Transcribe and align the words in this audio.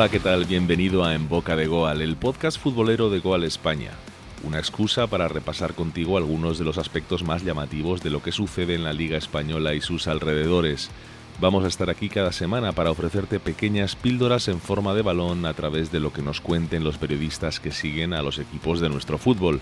Hola, 0.00 0.08
¿qué 0.08 0.18
tal? 0.18 0.46
Bienvenido 0.46 1.04
a 1.04 1.14
En 1.14 1.28
Boca 1.28 1.56
de 1.56 1.66
Goal, 1.66 2.00
el 2.00 2.16
podcast 2.16 2.58
futbolero 2.58 3.10
de 3.10 3.18
Goal 3.18 3.44
España. 3.44 3.90
Una 4.42 4.58
excusa 4.58 5.08
para 5.08 5.28
repasar 5.28 5.74
contigo 5.74 6.16
algunos 6.16 6.58
de 6.58 6.64
los 6.64 6.78
aspectos 6.78 7.22
más 7.22 7.44
llamativos 7.44 8.02
de 8.02 8.08
lo 8.08 8.22
que 8.22 8.32
sucede 8.32 8.74
en 8.74 8.82
la 8.82 8.94
Liga 8.94 9.18
Española 9.18 9.74
y 9.74 9.82
sus 9.82 10.08
alrededores. 10.08 10.88
Vamos 11.38 11.64
a 11.64 11.68
estar 11.68 11.90
aquí 11.90 12.08
cada 12.08 12.32
semana 12.32 12.72
para 12.72 12.90
ofrecerte 12.90 13.40
pequeñas 13.40 13.94
píldoras 13.94 14.48
en 14.48 14.58
forma 14.58 14.94
de 14.94 15.02
balón 15.02 15.44
a 15.44 15.52
través 15.52 15.92
de 15.92 16.00
lo 16.00 16.14
que 16.14 16.22
nos 16.22 16.40
cuenten 16.40 16.82
los 16.82 16.96
periodistas 16.96 17.60
que 17.60 17.70
siguen 17.70 18.14
a 18.14 18.22
los 18.22 18.38
equipos 18.38 18.80
de 18.80 18.88
nuestro 18.88 19.18
fútbol. 19.18 19.60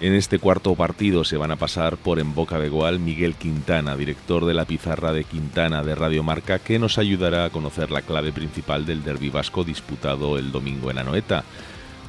En 0.00 0.12
este 0.12 0.40
cuarto 0.40 0.74
partido 0.74 1.24
se 1.24 1.36
van 1.36 1.52
a 1.52 1.56
pasar 1.56 1.96
por 1.96 2.18
en 2.18 2.34
boca 2.34 2.58
de 2.58 2.68
Goal 2.68 2.98
Miguel 2.98 3.36
Quintana, 3.36 3.96
director 3.96 4.44
de 4.44 4.52
la 4.52 4.64
pizarra 4.64 5.12
de 5.12 5.24
Quintana 5.24 5.84
de 5.84 5.94
Radio 5.94 6.24
Marca, 6.24 6.58
que 6.58 6.80
nos 6.80 6.98
ayudará 6.98 7.44
a 7.44 7.50
conocer 7.50 7.92
la 7.92 8.02
clave 8.02 8.32
principal 8.32 8.86
del 8.86 9.04
derbi 9.04 9.30
vasco 9.30 9.62
disputado 9.62 10.36
el 10.36 10.50
domingo 10.50 10.90
en 10.90 10.98
Anoeta. 10.98 11.44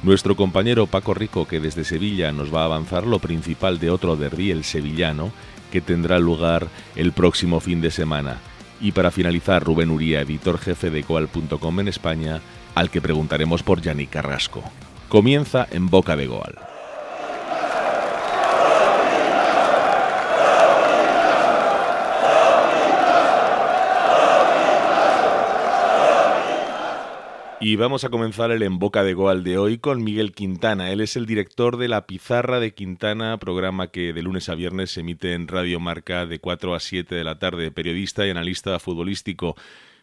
Nuestro 0.02 0.36
compañero 0.36 0.88
Paco 0.88 1.14
Rico, 1.14 1.46
que 1.46 1.60
desde 1.60 1.84
Sevilla 1.84 2.32
nos 2.32 2.52
va 2.52 2.62
a 2.62 2.66
avanzar 2.66 3.06
lo 3.06 3.20
principal 3.20 3.78
de 3.78 3.90
otro 3.90 4.16
derby, 4.16 4.50
el 4.50 4.64
sevillano, 4.64 5.30
que 5.70 5.80
tendrá 5.80 6.18
lugar 6.18 6.66
el 6.96 7.12
próximo 7.12 7.60
fin 7.60 7.80
de 7.80 7.92
semana. 7.92 8.38
Y 8.80 8.92
para 8.92 9.10
finalizar, 9.12 9.62
Rubén 9.64 9.90
Uría, 9.90 10.20
editor 10.20 10.58
jefe 10.58 10.90
de 10.90 11.02
Goal.com 11.02 11.80
en 11.80 11.88
España, 11.88 12.40
al 12.74 12.90
que 12.90 13.00
preguntaremos 13.00 13.62
por 13.62 13.80
Yannick 13.80 14.10
Carrasco. 14.10 14.62
Comienza 15.08 15.66
en 15.70 15.86
Boca 15.88 16.16
de 16.16 16.26
Goal. 16.26 16.75
Y 27.68 27.74
vamos 27.74 28.04
a 28.04 28.10
comenzar 28.10 28.52
el 28.52 28.62
En 28.62 28.78
Boca 28.78 29.02
de 29.02 29.12
Goal 29.12 29.42
de 29.42 29.58
hoy 29.58 29.78
con 29.78 30.04
Miguel 30.04 30.30
Quintana. 30.30 30.92
Él 30.92 31.00
es 31.00 31.16
el 31.16 31.26
director 31.26 31.78
de 31.78 31.88
La 31.88 32.06
Pizarra 32.06 32.60
de 32.60 32.74
Quintana, 32.74 33.38
programa 33.38 33.88
que 33.88 34.12
de 34.12 34.22
lunes 34.22 34.48
a 34.48 34.54
viernes 34.54 34.92
se 34.92 35.00
emite 35.00 35.32
en 35.32 35.48
Radio 35.48 35.80
Marca 35.80 36.26
de 36.26 36.38
4 36.38 36.76
a 36.76 36.78
7 36.78 37.12
de 37.12 37.24
la 37.24 37.40
tarde. 37.40 37.72
Periodista 37.72 38.24
y 38.24 38.30
analista 38.30 38.78
futbolístico. 38.78 39.56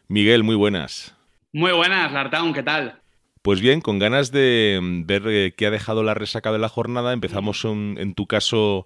Miguel, 0.10 0.44
muy 0.44 0.56
buenas. 0.56 1.16
Muy 1.54 1.72
buenas, 1.72 2.12
Lartaun, 2.12 2.52
¿qué 2.54 2.64
tal? 2.64 3.00
Pues 3.42 3.62
bien, 3.62 3.80
con 3.80 3.98
ganas 3.98 4.34
de 4.34 4.82
ver 5.06 5.24
eh, 5.28 5.54
qué 5.56 5.68
ha 5.68 5.72
dejado 5.72 6.04
la 6.04 6.16
resaca 6.16 6.52
de 6.52 6.60
la 6.60 6.68
jornada, 6.68 7.14
empezamos 7.14 7.64
en 7.64 8.14
tu 8.14 8.28
caso 8.28 8.86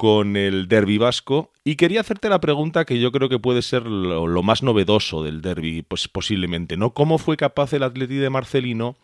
con 0.00 0.38
el 0.38 0.66
derby 0.66 0.96
vasco 0.96 1.52
y 1.62 1.76
quería 1.76 2.00
hacerte 2.00 2.30
la 2.30 2.40
pregunta 2.40 2.86
que 2.86 2.98
yo 2.98 3.12
creo 3.12 3.28
que 3.28 3.38
puede 3.38 3.60
ser 3.60 3.82
lo, 3.84 4.42
más 4.42 4.62
novedoso 4.62 5.22
del 5.22 5.42
derby, 5.42 5.82
pues 5.82 6.08
posiblemente, 6.08 6.78
¿no? 6.78 6.94
¿Cómo 6.94 7.18
fue 7.18 7.36
capaz 7.36 7.74
el 7.74 7.82
Atleti 7.82 8.14
de 8.14 8.30
Marcelino, 8.30 8.96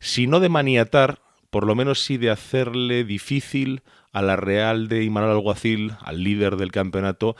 si 0.00 0.26
no 0.26 0.40
de 0.40 0.48
maniatar, 0.48 1.20
por 1.50 1.64
lo 1.64 1.76
menos 1.76 2.00
sí 2.00 2.16
de 2.16 2.30
hacerle 2.30 3.04
difícil 3.04 3.82
a 4.10 4.22
la 4.22 4.34
Real 4.34 4.88
de 4.88 5.04
Imanol 5.04 5.30
Alguacil, 5.30 5.92
al 6.00 6.24
líder 6.24 6.56
del 6.56 6.72
campeonato, 6.72 7.36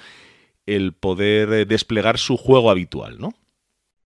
el 0.66 0.92
poder 0.92 1.52
eh, 1.52 1.64
desplegar 1.64 2.16
su 2.16 2.36
juego 2.36 2.70
habitual, 2.70 3.18
¿no? 3.18 3.34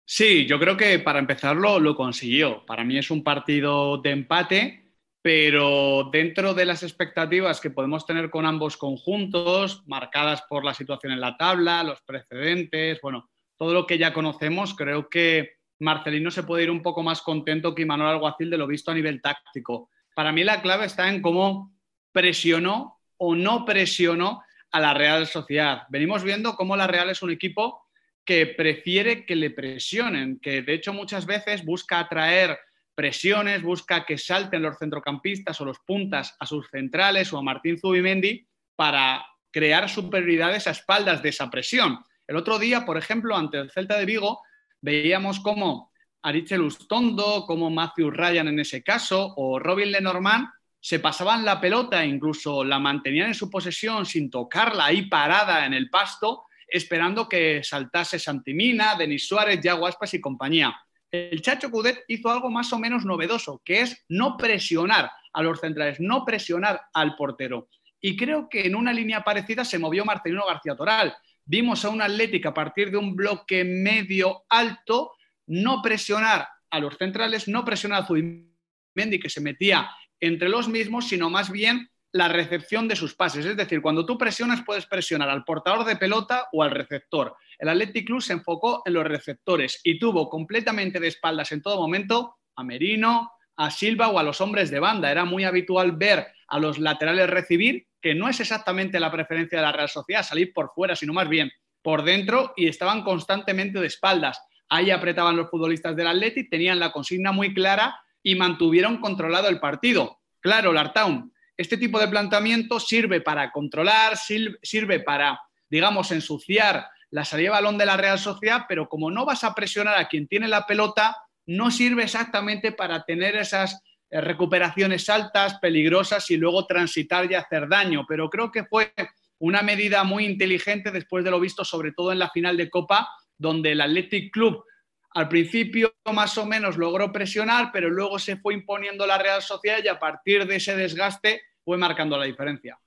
Sí, 0.07 0.47
yo 0.47 0.59
creo 0.59 0.79
que 0.79 0.99
para 0.99 1.19
empezarlo 1.19 1.79
lo 1.79 1.95
consiguió. 1.95 2.65
Para 2.65 2.85
mí 2.85 2.97
es 2.97 3.11
un 3.11 3.23
partido 3.23 3.99
de 3.99 4.13
empate 4.13 4.84
pero 5.25 6.11
dentro 6.13 6.53
de 6.53 6.67
las 6.67 6.83
expectativas 6.83 7.59
que 7.59 7.71
podemos 7.71 8.05
tener 8.05 8.29
con 8.29 8.45
ambos 8.45 8.77
conjuntos, 8.77 9.83
marcadas 9.87 10.43
por 10.51 10.67
la 10.67 10.75
situación 10.75 11.13
en 11.13 11.21
la 11.23 11.39
tabla, 11.39 11.83
los 11.83 12.03
precedentes, 12.03 13.01
bueno, 13.01 13.31
todo 13.57 13.73
lo 13.73 13.87
que 13.87 13.97
ya 13.97 14.13
conocemos, 14.13 14.75
creo 14.75 15.09
que 15.09 15.53
Marcelino 15.79 16.31
se 16.31 16.43
puede 16.43 16.65
ir 16.65 16.71
un 16.71 16.83
poco 16.83 17.03
más 17.03 17.23
contento 17.23 17.75
que 17.75 17.87
Manuel 17.87 18.11
Alguacil 18.11 18.51
de 18.51 18.59
lo 18.59 18.67
visto 18.67 18.91
a 18.91 18.95
nivel 18.95 19.23
táctico. 19.23 19.89
Para 20.15 20.31
mí 20.31 20.45
la 20.45 20.61
clave 20.61 20.85
está 20.85 21.09
en 21.09 21.23
cómo 21.23 21.73
presionó 22.13 23.01
o 23.17 23.35
no 23.35 23.65
presionó 23.65 24.43
a 24.73 24.79
la 24.79 24.93
Real 24.93 25.27
Sociedad. 25.27 25.85
Venimos 25.89 26.23
viendo 26.23 26.55
cómo 26.55 26.77
la 26.77 26.87
Real 26.87 27.09
es 27.09 27.23
un 27.23 27.31
equipo 27.31 27.87
que 28.27 28.45
prefiere 28.45 29.25
que 29.25 29.37
le 29.37 29.49
presionen, 29.49 30.39
que 30.39 30.61
de 30.61 30.75
hecho 30.75 30.93
muchas 30.93 31.25
veces 31.25 31.65
busca 31.65 31.99
atraer 31.99 32.59
presiones, 32.95 33.63
busca 33.63 34.05
que 34.05 34.19
salten 34.19 34.63
los 34.63 34.79
centrocampistas 34.79 35.61
o 35.61 35.65
los 35.65 35.81
puntas 35.81 36.37
a 36.39 36.47
sus 36.47 36.69
centrales 36.69 37.33
o 37.33 37.39
a 37.39 37.43
Martín 37.43 37.79
Zubimendi 37.79 38.47
para 38.77 39.25
crear 39.51 39.89
superioridades 39.89 40.67
a 40.67 40.71
espaldas 40.71 41.23
de 41.23 41.29
esa 41.29 41.51
presión. 41.51 41.99
El 42.27 42.37
otro 42.37 42.59
día, 42.59 42.85
por 42.85 42.97
ejemplo, 42.97 43.37
ante 43.37 43.59
el 43.59 43.71
Celta 43.71 43.99
de 43.99 44.07
Vigo, 44.07 44.43
veíamos 44.81 45.41
cómo 45.41 45.93
Arichel 46.23 46.63
Ustondo, 46.63 47.45
como 47.47 47.71
Matthew 47.71 48.11
Ryan 48.11 48.49
en 48.49 48.61
ese 48.61 48.83
caso, 48.83 49.35
o 49.37 49.59
Robin 49.59 49.93
Lenormand, 49.93 50.49
se 50.81 50.99
pasaban 50.99 51.45
la 51.45 51.61
pelota 51.61 52.05
incluso 52.05 52.63
la 52.63 52.79
mantenían 52.79 53.29
en 53.29 53.35
su 53.35 53.49
posesión 53.49 54.05
sin 54.05 54.31
tocarla 54.31 54.87
ahí 54.87 55.07
parada 55.07 55.65
en 55.65 55.73
el 55.73 55.89
pasto, 55.89 56.45
esperando 56.69 57.29
que 57.29 57.63
saltase 57.65 58.19
Santimina, 58.19 58.95
Denis 58.95 59.27
Suárez, 59.27 59.61
Yago 59.63 59.87
Aspas 59.87 60.13
y 60.15 60.21
compañía 60.21 60.75
el 61.15 61.43
Chacho 61.43 61.71
Cudet 61.71 62.05
hizo 62.09 62.31
algo 62.31 62.51
más 62.51 62.73
o 62.73 62.79
menos 62.79 63.05
novedoso, 63.05 63.63
que 63.65 63.81
es 63.81 64.05
no 64.09 64.37
presionar 64.37 65.11
a 65.33 65.43
los 65.43 65.61
centrales, 65.61 66.01
no 66.01 66.25
presionar 66.25 66.81
al 66.93 67.17
portero. 67.17 67.69
Y 68.01 68.17
creo 68.17 68.49
que 68.49 68.67
en 68.67 68.75
una 68.75 68.93
línea 68.93 69.23
parecida 69.23 69.65
se 69.65 69.79
movió 69.79 70.05
Marcelino 70.05 70.45
García 70.47 70.77
Toral. 70.77 71.17
Vimos 71.45 71.85
a 71.85 71.91
un 71.91 72.03
Atlético 72.03 72.49
a 72.49 72.55
partir 72.55 72.91
de 72.91 72.97
un 72.97 73.15
bloque 73.15 73.65
medio 73.65 74.45
alto, 74.49 75.13
no 75.47 75.81
presionar 75.83 76.49
a 76.71 76.81
los 76.81 76.97
centrales, 76.97 77.49
no 77.49 77.65
presionar 77.65 78.03
a 78.03 78.07
Zubimendi, 78.07 79.19
que 79.21 79.31
se 79.31 79.41
metía 79.41 79.91
entre 80.21 80.49
los 80.49 80.69
mismos, 80.69 81.09
sino 81.09 81.31
más 81.31 81.51
bien 81.51 81.91
la 82.15 82.29
recepción 82.29 82.87
de 82.87 82.95
sus 82.95 83.17
pases. 83.17 83.45
Es 83.45 83.57
decir, 83.57 83.83
cuando 83.83 84.07
tú 84.07 84.17
presionas, 84.17 84.63
puedes 84.63 84.87
presionar 84.87 85.29
al 85.29 85.45
portador 85.45 85.85
de 85.85 85.97
pelota 85.97 86.47
o 86.53 86.63
al 86.63 86.71
receptor. 86.71 87.37
El 87.59 87.69
Athletic 87.69 88.07
Club 88.07 88.23
se 88.23 88.35
enfocó 88.35 88.83
en 88.87 88.95
los 88.95 89.05
receptores 89.05 89.81
y 89.83 89.99
tuvo 89.99 90.31
completamente 90.31 91.01
de 91.01 91.09
espaldas 91.09 91.51
en 91.51 91.61
todo 91.61 91.81
momento 91.81 92.37
a 92.55 92.63
Merino, 92.63 93.33
a 93.57 93.69
Silva 93.69 94.11
o 94.11 94.21
a 94.21 94.23
los 94.23 94.41
hombres 94.41 94.71
de 94.71 94.79
banda. 94.79 95.11
Era 95.11 95.25
muy 95.25 95.43
habitual 95.43 95.91
ver 95.91 96.29
a 96.47 96.61
los 96.61 96.79
laterales 96.79 97.29
recibir, 97.29 97.89
que 98.01 98.15
no 98.15 98.29
es 98.29 98.39
exactamente 98.39 99.01
la 99.01 99.11
preferencia 99.11 99.59
de 99.59 99.65
la 99.65 99.73
Real 99.73 99.89
Sociedad, 99.89 100.23
salir 100.23 100.53
por 100.53 100.71
fuera, 100.73 100.95
sino 100.95 101.13
más 101.13 101.29
bien 101.29 101.51
por 101.83 102.05
dentro 102.05 102.53
y 102.57 102.69
estaban 102.69 103.03
constantemente 103.03 103.81
de 103.81 103.89
espaldas. 103.89 104.41
Ahí 104.69 104.93
apretaban 104.93 105.37
los 105.37 105.51
futbolistas 105.51 105.97
del 105.97 106.07
Athletic, 106.07 106.49
tenían 106.49 106.79
la 106.79 106.93
consigna 106.93 107.33
muy 107.33 107.53
clara 107.53 108.01
y 108.23 108.37
mantuvieron 108.37 108.99
controlado 108.99 109.49
el 109.49 109.59
partido. 109.59 110.21
Claro, 110.39 110.73
Lartown, 110.73 111.34
este 111.57 111.77
tipo 111.77 111.99
de 111.99 112.09
planteamiento 112.09 112.81
sirve 112.81 113.21
para 113.21 113.51
controlar, 113.51 114.17
sirve 114.17 115.01
para, 115.01 115.41
digamos, 115.69 116.11
ensuciar 116.11 116.87
la 117.11 117.25
salida 117.25 117.51
de 117.51 117.53
balón 117.53 117.79
de 117.79 117.87
la 117.87 117.97
Real 117.97 118.19
Sociedad, 118.19 118.65
pero 118.69 118.89
como 118.89 119.11
no 119.11 119.25
vas 119.25 119.45
a 119.45 119.55
presionar 119.55 119.97
a 119.97 120.09
quien 120.09 120.27
tiene 120.27 120.49
la 120.49 120.67
pelota, 120.67 121.17
no 121.47 121.71
sirve 121.71 122.03
exactamente 122.03 122.73
para 122.73 123.05
tener 123.05 123.37
esas 123.37 123.81
eh, 124.11 124.21
recuperaciones 124.21 125.09
altas, 125.09 125.59
peligrosas 125.61 126.29
y 126.31 126.37
luego 126.37 126.67
transitar 126.67 127.31
y 127.31 127.35
hacer 127.35 127.69
daño. 127.69 128.05
Pero 128.09 128.31
creo 128.31 128.51
que 128.51 128.65
fue 128.65 128.93
una 129.39 129.63
medida 129.63 130.03
muy 130.05 130.25
inteligente 130.25 130.91
después 130.91 131.25
de 131.25 131.31
lo 131.31 131.39
visto, 131.39 131.65
sobre 131.65 131.93
todo 131.93 132.11
en 132.11 132.19
la 132.19 132.31
final 132.31 132.57
de 132.57 132.71
Copa, 132.71 133.09
donde 133.37 133.73
el 133.73 133.81
Athletic 133.81 134.33
Club 134.33 134.65
al 135.15 135.29
principio 135.29 135.95
más 136.13 136.37
o 136.37 136.45
menos 136.45 136.77
logró 136.77 137.13
presionar, 137.13 137.71
pero 137.73 137.89
luego 137.89 138.19
se 138.19 138.37
fue 138.37 138.55
imponiendo 138.55 139.07
la 139.07 139.17
Real 139.17 139.41
Sociedad 139.43 139.79
y 139.83 139.89
a 139.89 139.99
partir 139.99 140.47
de 140.47 140.57
ese 140.57 140.77
desgaste 140.77 141.43
fue 141.65 141.79
marcando 141.79 142.19
la 142.19 142.25
diferencia. 142.25 142.79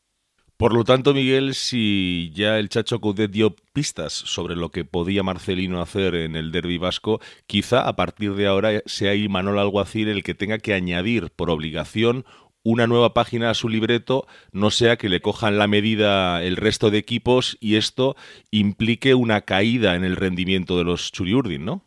Por 0.57 0.74
lo 0.74 0.84
tanto, 0.84 1.13
Miguel, 1.13 1.54
si 1.54 2.31
ya 2.34 2.57
el 2.57 2.69
Chacho 2.69 3.00
Coudet 3.00 3.30
dio 3.31 3.56
pistas 3.74 4.12
sobre 4.12 4.56
lo 4.56 4.72
que 4.72 4.86
podía 4.86 5.22
Marcelino 5.22 5.81
hacer 5.81 6.16
en 6.16 6.36
el 6.36 6.51
derby 6.51 6.80
vasco, 6.80 7.22
quizá 7.46 7.88
a 7.88 7.96
partir 7.96 8.34
de 8.34 8.48
ahora 8.48 8.81
sea 8.88 9.13
Imanol 9.13 9.60
Alguacil 9.60 10.10
el 10.10 10.24
que 10.24 10.34
tenga 10.34 10.57
que 10.57 10.74
añadir 10.74 11.30
por 11.30 11.51
obligación 11.51 12.25
una 12.63 12.88
nueva 12.88 13.13
página 13.13 13.51
a 13.51 13.54
su 13.54 13.69
libreto, 13.69 14.28
no 14.51 14.72
sea 14.72 14.98
que 14.98 15.10
le 15.10 15.22
cojan 15.22 15.57
la 15.57 15.68
medida 15.68 16.44
el 16.44 16.57
resto 16.57 16.90
de 16.90 16.98
equipos 16.98 17.56
y 17.62 17.75
esto 17.75 18.18
implique 18.51 19.13
una 19.13 19.42
caída 19.42 19.96
en 19.96 20.04
el 20.04 20.18
rendimiento 20.18 20.78
de 20.78 20.84
los 20.84 21.12
Churiurdin, 21.12 21.63
¿no? 21.63 21.87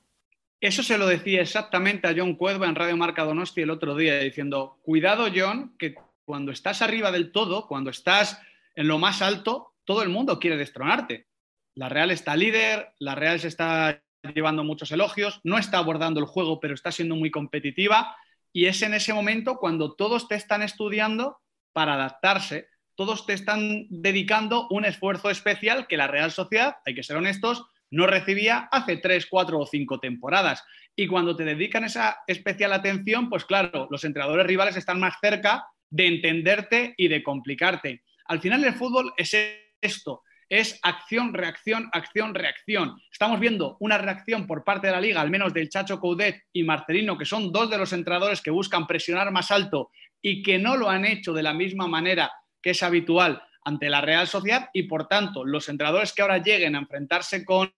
Eso 0.61 0.83
se 0.83 0.99
lo 0.99 1.07
decía 1.07 1.41
exactamente 1.41 2.07
a 2.07 2.15
John 2.15 2.35
Cuerva 2.35 2.69
en 2.69 2.75
Radio 2.75 2.97
Marca 2.97 3.25
Donosti 3.25 3.63
el 3.63 3.71
otro 3.71 3.97
día, 3.97 4.19
diciendo, 4.19 4.79
cuidado 4.83 5.29
John, 5.35 5.75
que 5.79 5.95
cuando 6.27 6.53
estás 6.53 6.83
arriba 6.83 7.11
del 7.11 7.33
todo, 7.33 7.67
cuando 7.67 7.89
estás 7.89 8.41
en 8.75 8.87
lo 8.87 8.99
más 8.99 9.23
alto, 9.23 9.73
todo 9.85 10.03
el 10.03 10.11
mundo 10.11 10.39
quiere 10.39 10.59
destronarte. 10.59 11.29
La 11.75 11.89
Real 11.89 12.11
está 12.11 12.37
líder, 12.37 12.93
la 12.99 13.15
Real 13.15 13.41
se 13.41 13.49
está 13.49 14.03
llevando 14.35 14.63
muchos 14.63 14.93
elogios, 14.93 15.41
no 15.45 15.57
está 15.57 15.79
abordando 15.79 16.21
el 16.21 16.27
juego, 16.27 16.61
pero 16.61 16.75
está 16.75 16.93
siendo 16.93 17.17
muy 17.17 17.31
competitiva 17.31 18.15
y 18.53 18.67
es 18.67 18.83
en 18.83 18.93
ese 18.93 19.15
momento 19.15 19.57
cuando 19.57 19.95
todos 19.95 20.29
te 20.29 20.35
están 20.35 20.61
estudiando 20.61 21.39
para 21.73 21.95
adaptarse, 21.95 22.69
todos 22.97 23.25
te 23.25 23.33
están 23.33 23.87
dedicando 23.89 24.67
un 24.69 24.85
esfuerzo 24.85 25.31
especial 25.31 25.87
que 25.87 25.97
la 25.97 26.07
Real 26.07 26.31
Sociedad, 26.31 26.77
hay 26.85 26.95
que 26.95 27.03
ser 27.03 27.17
honestos, 27.17 27.65
no 27.91 28.07
recibía 28.07 28.69
hace 28.71 28.97
tres, 28.97 29.27
cuatro 29.27 29.59
o 29.59 29.67
cinco 29.67 29.99
temporadas. 29.99 30.65
Y 30.97 31.07
cuando 31.07 31.37
te 31.37 31.45
dedican 31.45 31.85
esa 31.85 32.19
especial 32.27 32.73
atención, 32.73 33.29
pues 33.29 33.45
claro, 33.45 33.89
los 33.91 34.05
entrenadores 34.05 34.47
rivales 34.47 34.77
están 34.77 35.01
más 35.01 35.15
cerca 35.21 35.67
de 35.89 36.07
entenderte 36.07 36.95
y 36.97 37.09
de 37.09 37.23
complicarte. 37.23 38.03
Al 38.27 38.41
final 38.41 38.65
el 38.65 38.75
fútbol 38.75 39.13
es 39.17 39.37
esto, 39.81 40.23
es 40.49 40.79
acción, 40.83 41.35
reacción, 41.35 41.89
acción, 41.93 42.35
reacción. 42.35 43.01
Estamos 43.11 43.41
viendo 43.41 43.77
una 43.81 43.99
reacción 43.99 44.47
por 44.47 44.65
parte 44.65 44.89
de 44.89 44.93
la 44.93 45.01
liga, 45.01 45.21
al 45.21 45.31
menos 45.31 45.53
del 45.53 45.69
Chacho 45.69 45.99
Coudet 45.99 46.45
y 46.53 46.63
Marcelino, 46.63 47.19
que 47.19 47.25
son 47.25 47.53
dos 47.53 47.71
de 47.71 47.79
los 47.79 47.93
entrenadores 47.93 48.41
que 48.41 48.51
buscan 48.51 48.87
presionar 48.87 49.31
más 49.33 49.51
alto 49.51 49.91
y 50.23 50.43
que 50.43 50.59
no 50.59 50.77
lo 50.77 50.91
han 50.91 51.05
hecho 51.05 51.33
de 51.33 51.43
la 51.43 51.55
misma 51.55 51.87
manera 51.87 52.31
que 52.63 52.71
es 52.71 52.83
habitual 52.83 53.43
ante 53.65 53.91
la 53.91 54.01
Real 54.01 54.27
Sociedad 54.27 54.71
y 54.73 54.85
por 54.85 55.07
tanto 55.07 55.45
los 55.45 55.69
entrenadores 55.69 56.13
que 56.13 56.23
ahora 56.23 56.39
lleguen 56.39 56.75
a 56.75 56.79
enfrentarse 56.79 57.45
con, 57.45 57.73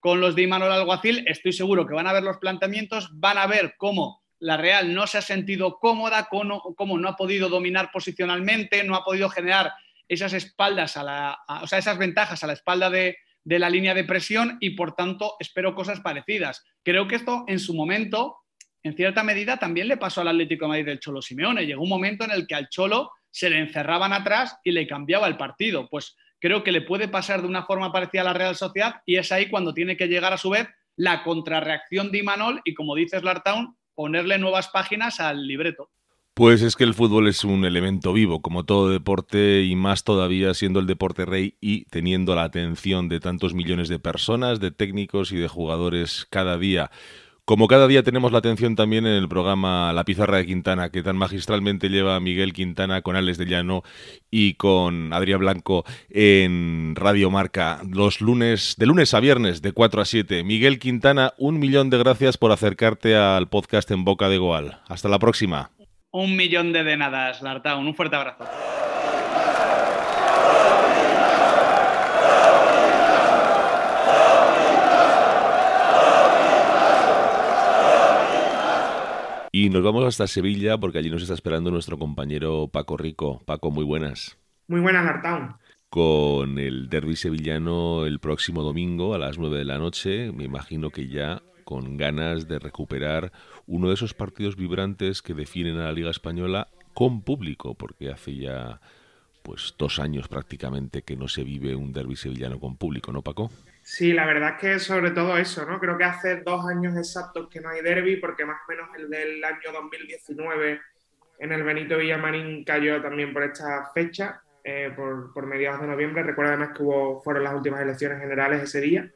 con 0.00 0.20
los 0.20 0.34
de 0.34 0.42
Imanol 0.42 0.72
Alguacil, 0.72 1.24
estoy 1.26 1.52
seguro 1.52 1.86
que 1.86 1.94
van 1.94 2.06
a 2.06 2.12
ver 2.12 2.22
los 2.22 2.38
planteamientos, 2.38 3.10
van 3.12 3.38
a 3.38 3.46
ver 3.46 3.74
cómo 3.76 4.22
la 4.38 4.56
Real 4.56 4.94
no 4.94 5.06
se 5.06 5.18
ha 5.18 5.22
sentido 5.22 5.78
cómoda, 5.78 6.28
cómo, 6.30 6.98
no 6.98 7.08
ha 7.08 7.16
podido 7.16 7.48
dominar 7.48 7.90
posicionalmente, 7.92 8.84
no 8.84 8.94
ha 8.94 9.04
podido 9.04 9.28
generar 9.28 9.72
esas 10.08 10.32
espaldas, 10.34 10.96
a 10.96 11.02
la, 11.02 11.38
o 11.62 11.66
sea, 11.66 11.78
esas 11.78 11.98
ventajas 11.98 12.44
a 12.44 12.46
la 12.46 12.52
espalda 12.52 12.90
de, 12.90 13.16
de 13.44 13.58
la 13.58 13.70
línea 13.70 13.94
de 13.94 14.04
presión 14.04 14.58
y 14.60 14.70
por 14.70 14.94
tanto 14.94 15.36
espero 15.40 15.74
cosas 15.74 16.00
parecidas. 16.00 16.64
Creo 16.82 17.08
que 17.08 17.16
esto 17.16 17.44
en 17.48 17.58
su 17.58 17.74
momento, 17.74 18.36
en 18.82 18.94
cierta 18.94 19.24
medida, 19.24 19.56
también 19.56 19.88
le 19.88 19.96
pasó 19.96 20.20
al 20.20 20.28
Atlético 20.28 20.68
Madrid 20.68 20.86
del 20.86 21.00
Cholo 21.00 21.22
Simeone. 21.22 21.66
Llegó 21.66 21.82
un 21.82 21.88
momento 21.88 22.24
en 22.24 22.30
el 22.30 22.46
que 22.46 22.54
al 22.54 22.68
Cholo 22.68 23.12
se 23.36 23.50
le 23.50 23.58
encerraban 23.58 24.14
atrás 24.14 24.58
y 24.64 24.70
le 24.70 24.86
cambiaba 24.86 25.26
el 25.26 25.36
partido. 25.36 25.90
Pues 25.90 26.16
creo 26.38 26.64
que 26.64 26.72
le 26.72 26.80
puede 26.80 27.06
pasar 27.06 27.42
de 27.42 27.46
una 27.46 27.66
forma 27.66 27.92
parecida 27.92 28.22
a 28.22 28.24
la 28.24 28.32
Real 28.32 28.56
Sociedad 28.56 29.02
y 29.04 29.16
es 29.16 29.30
ahí 29.30 29.50
cuando 29.50 29.74
tiene 29.74 29.98
que 29.98 30.08
llegar 30.08 30.32
a 30.32 30.38
su 30.38 30.48
vez 30.48 30.68
la 30.96 31.22
contrarreacción 31.22 32.10
de 32.10 32.20
Imanol 32.20 32.62
y, 32.64 32.72
como 32.72 32.94
dices, 32.94 33.22
Lartown, 33.22 33.76
ponerle 33.94 34.38
nuevas 34.38 34.68
páginas 34.68 35.20
al 35.20 35.46
libreto. 35.46 35.90
Pues 36.32 36.62
es 36.62 36.76
que 36.76 36.84
el 36.84 36.94
fútbol 36.94 37.28
es 37.28 37.44
un 37.44 37.66
elemento 37.66 38.14
vivo, 38.14 38.40
como 38.40 38.64
todo 38.64 38.88
deporte, 38.88 39.64
y 39.64 39.76
más 39.76 40.02
todavía 40.02 40.54
siendo 40.54 40.80
el 40.80 40.86
deporte 40.86 41.26
rey 41.26 41.58
y 41.60 41.84
teniendo 41.86 42.34
la 42.34 42.44
atención 42.44 43.10
de 43.10 43.20
tantos 43.20 43.52
millones 43.52 43.90
de 43.90 43.98
personas, 43.98 44.60
de 44.60 44.70
técnicos 44.70 45.30
y 45.30 45.36
de 45.36 45.48
jugadores 45.48 46.26
cada 46.30 46.56
día. 46.56 46.90
Como 47.46 47.68
cada 47.68 47.86
día 47.86 48.02
tenemos 48.02 48.32
la 48.32 48.38
atención 48.38 48.74
también 48.74 49.06
en 49.06 49.12
el 49.12 49.28
programa 49.28 49.92
La 49.92 50.02
Pizarra 50.02 50.38
de 50.38 50.46
Quintana, 50.46 50.90
que 50.90 51.04
tan 51.04 51.16
magistralmente 51.16 51.88
lleva 51.88 52.18
Miguel 52.18 52.52
Quintana 52.52 53.02
con 53.02 53.14
Alex 53.14 53.38
de 53.38 53.46
Llano 53.46 53.84
y 54.32 54.54
con 54.54 55.12
Adrián 55.12 55.38
Blanco 55.38 55.84
en 56.10 56.94
Radio 56.96 57.30
Marca, 57.30 57.82
los 57.88 58.20
lunes, 58.20 58.74
de 58.78 58.86
lunes 58.86 59.14
a 59.14 59.20
viernes, 59.20 59.62
de 59.62 59.70
4 59.70 60.02
a 60.02 60.04
7. 60.04 60.42
Miguel 60.42 60.80
Quintana, 60.80 61.34
un 61.38 61.60
millón 61.60 61.88
de 61.88 61.98
gracias 61.98 62.36
por 62.36 62.50
acercarte 62.50 63.14
al 63.14 63.48
podcast 63.48 63.92
en 63.92 64.04
Boca 64.04 64.28
de 64.28 64.38
Goal. 64.38 64.78
Hasta 64.88 65.08
la 65.08 65.20
próxima. 65.20 65.70
Un 66.10 66.34
millón 66.34 66.72
de 66.72 66.82
denadas, 66.82 67.42
Lartaun. 67.42 67.86
Un 67.86 67.94
fuerte 67.94 68.16
abrazo. 68.16 68.42
Nos 79.76 79.84
vamos 79.84 80.06
hasta 80.06 80.26
Sevilla 80.26 80.78
porque 80.78 80.96
allí 80.96 81.10
nos 81.10 81.20
está 81.20 81.34
esperando 81.34 81.70
nuestro 81.70 81.98
compañero 81.98 82.66
Paco 82.68 82.96
Rico. 82.96 83.42
Paco, 83.44 83.70
muy 83.70 83.84
buenas. 83.84 84.38
Muy 84.68 84.80
buenas, 84.80 85.06
Artaun. 85.06 85.56
Con 85.90 86.58
el 86.58 86.88
derby 86.88 87.14
sevillano 87.14 88.06
el 88.06 88.18
próximo 88.18 88.62
domingo 88.62 89.12
a 89.12 89.18
las 89.18 89.36
9 89.36 89.58
de 89.58 89.64
la 89.66 89.76
noche, 89.76 90.32
me 90.32 90.44
imagino 90.44 90.88
que 90.88 91.08
ya 91.08 91.42
con 91.64 91.98
ganas 91.98 92.48
de 92.48 92.58
recuperar 92.58 93.32
uno 93.66 93.88
de 93.88 93.94
esos 93.94 94.14
partidos 94.14 94.56
vibrantes 94.56 95.20
que 95.20 95.34
definen 95.34 95.76
a 95.76 95.84
la 95.84 95.92
Liga 95.92 96.10
Española 96.10 96.68
con 96.94 97.20
público, 97.20 97.74
porque 97.74 98.10
hace 98.10 98.34
ya 98.34 98.80
pues 99.42 99.74
dos 99.76 99.98
años 99.98 100.26
prácticamente 100.26 101.02
que 101.02 101.16
no 101.16 101.28
se 101.28 101.44
vive 101.44 101.76
un 101.76 101.92
derby 101.92 102.16
sevillano 102.16 102.58
con 102.60 102.78
público, 102.78 103.12
¿no, 103.12 103.20
Paco? 103.20 103.50
Sí, 103.88 104.12
la 104.12 104.26
verdad 104.26 104.54
es 104.54 104.60
que 104.60 104.78
sobre 104.80 105.12
todo 105.12 105.36
eso, 105.38 105.64
¿no? 105.64 105.78
Creo 105.78 105.96
que 105.96 106.02
hace 106.02 106.40
dos 106.40 106.66
años 106.66 106.96
exactos 106.96 107.48
que 107.48 107.60
no 107.60 107.68
hay 107.68 107.82
derby, 107.82 108.16
porque 108.16 108.44
más 108.44 108.56
o 108.66 108.68
menos 108.68 108.88
el 108.98 109.08
del 109.08 109.44
año 109.44 109.70
2019 109.72 110.80
en 111.38 111.52
el 111.52 111.62
Benito 111.62 111.96
Villamarín 111.96 112.64
cayó 112.64 113.00
también 113.00 113.32
por 113.32 113.44
esta 113.44 113.92
fecha, 113.94 114.42
eh, 114.64 114.92
por, 114.96 115.46
mediados 115.46 115.82
de 115.82 115.86
noviembre. 115.86 116.24
Recuerda 116.24 116.54
además 116.54 116.76
que 116.76 116.82
fueron 117.22 117.44
las 117.44 117.54
últimas 117.54 117.80
elecciones 117.80 118.18
generales 118.18 118.64
ese 118.64 118.80
día. 118.80 119.08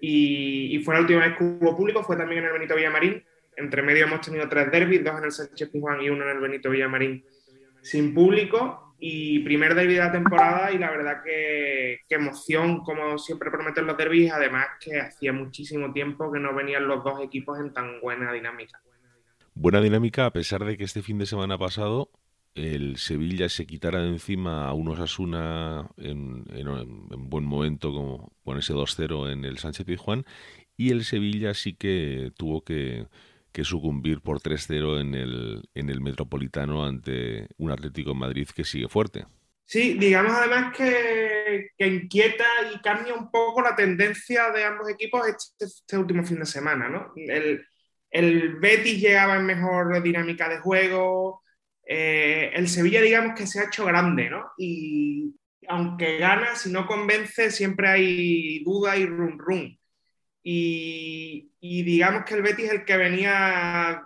Y, 0.00 0.82
fue 0.84 0.94
la 0.94 1.02
última 1.02 1.20
vez 1.20 1.36
que 1.38 1.44
hubo 1.44 1.76
público, 1.76 2.02
fue 2.02 2.16
también 2.16 2.40
en 2.40 2.46
el 2.46 2.52
Benito 2.52 2.74
Villamarín. 2.74 3.24
Entre 3.56 3.80
medio 3.80 4.06
hemos 4.06 4.22
tenido 4.22 4.48
tres 4.48 4.72
derbis, 4.72 5.04
dos 5.04 5.18
en 5.18 5.24
el 5.24 5.30
Sánchez 5.30 5.70
Pizjuán 5.70 6.02
y 6.02 6.10
uno 6.10 6.24
en 6.24 6.30
el 6.30 6.40
Benito 6.40 6.68
Villamarín 6.68 7.24
sin 7.80 8.12
público 8.12 8.85
y 8.98 9.40
primer 9.40 9.74
derby 9.74 9.94
de 9.94 10.00
la 10.00 10.12
temporada 10.12 10.72
y 10.72 10.78
la 10.78 10.90
verdad 10.90 11.22
que, 11.24 12.00
emoción, 12.08 12.82
como 12.82 13.18
siempre 13.18 13.50
prometen 13.50 13.86
los 13.86 13.96
derbis, 13.96 14.32
además 14.32 14.66
que 14.80 15.00
hacía 15.00 15.32
muchísimo 15.32 15.92
tiempo 15.92 16.32
que 16.32 16.40
no 16.40 16.54
venían 16.54 16.88
los 16.88 17.04
dos 17.04 17.20
equipos 17.20 17.58
en 17.60 17.72
tan 17.72 18.00
buena 18.00 18.32
dinámica. 18.32 18.80
Buena 19.54 19.80
dinámica 19.80 20.26
a 20.26 20.32
pesar 20.32 20.64
de 20.64 20.76
que 20.76 20.84
este 20.84 21.02
fin 21.02 21.18
de 21.18 21.26
semana 21.26 21.58
pasado 21.58 22.10
el 22.54 22.96
Sevilla 22.96 23.50
se 23.50 23.66
quitara 23.66 24.00
de 24.00 24.08
encima 24.08 24.66
a 24.66 24.72
unos 24.72 24.98
Asuna 24.98 25.90
en, 25.98 26.44
en, 26.48 27.28
buen 27.28 27.44
momento 27.44 27.92
como 27.92 28.32
con 28.44 28.58
ese 28.58 28.72
2-0 28.72 29.30
en 29.30 29.44
el 29.44 29.58
Sánchez 29.58 29.84
Pizjuán 29.84 30.24
y 30.76 30.90
el 30.90 31.04
Sevilla 31.04 31.52
sí 31.52 31.74
que 31.74 32.32
tuvo 32.36 32.64
que 32.64 33.06
que 33.56 33.64
sucumbir 33.64 34.20
por 34.20 34.42
3-0 34.42 35.00
en 35.00 35.14
el, 35.14 35.70
en 35.72 35.88
el 35.88 36.02
Metropolitano 36.02 36.84
ante 36.84 37.48
un 37.56 37.70
Atlético 37.70 38.10
en 38.10 38.18
Madrid 38.18 38.46
que 38.54 38.64
sigue 38.64 38.86
fuerte. 38.86 39.24
Sí, 39.64 39.94
digamos 39.94 40.32
además 40.32 40.76
que, 40.76 41.70
que, 41.78 41.86
inquieta 41.86 42.44
y 42.74 42.78
cambia 42.82 43.14
un 43.14 43.30
poco 43.30 43.62
la 43.62 43.74
tendencia 43.74 44.50
de 44.50 44.62
ambos 44.62 44.90
equipos 44.90 45.26
este, 45.26 45.64
este 45.64 45.96
último 45.96 46.22
fin 46.22 46.38
de 46.38 46.44
semana, 46.44 46.90
¿no? 46.90 47.14
El, 47.16 47.66
el, 48.10 48.56
Betis 48.56 49.00
llegaba 49.00 49.36
en 49.36 49.46
mejor 49.46 50.02
dinámica 50.02 50.50
de 50.50 50.58
juego, 50.58 51.42
eh, 51.86 52.50
el 52.52 52.68
Sevilla 52.68 53.00
digamos 53.00 53.34
que 53.34 53.46
se 53.46 53.60
ha 53.60 53.68
hecho 53.68 53.86
grande, 53.86 54.28
¿no? 54.28 54.50
Y 54.58 55.34
aunque 55.66 56.18
gana, 56.18 56.56
si 56.56 56.70
no 56.70 56.86
convence, 56.86 57.50
siempre 57.50 57.88
hay 57.88 58.62
duda 58.64 58.98
y 58.98 59.06
rum 59.06 59.38
rum. 59.38 59.78
Y, 60.48 61.50
digamos 61.60 62.22
que 62.24 62.34
el 62.34 62.42
Betis 62.42 62.66
es 62.66 62.72
el 62.72 62.84
que 62.84 62.96
venía 62.96 64.04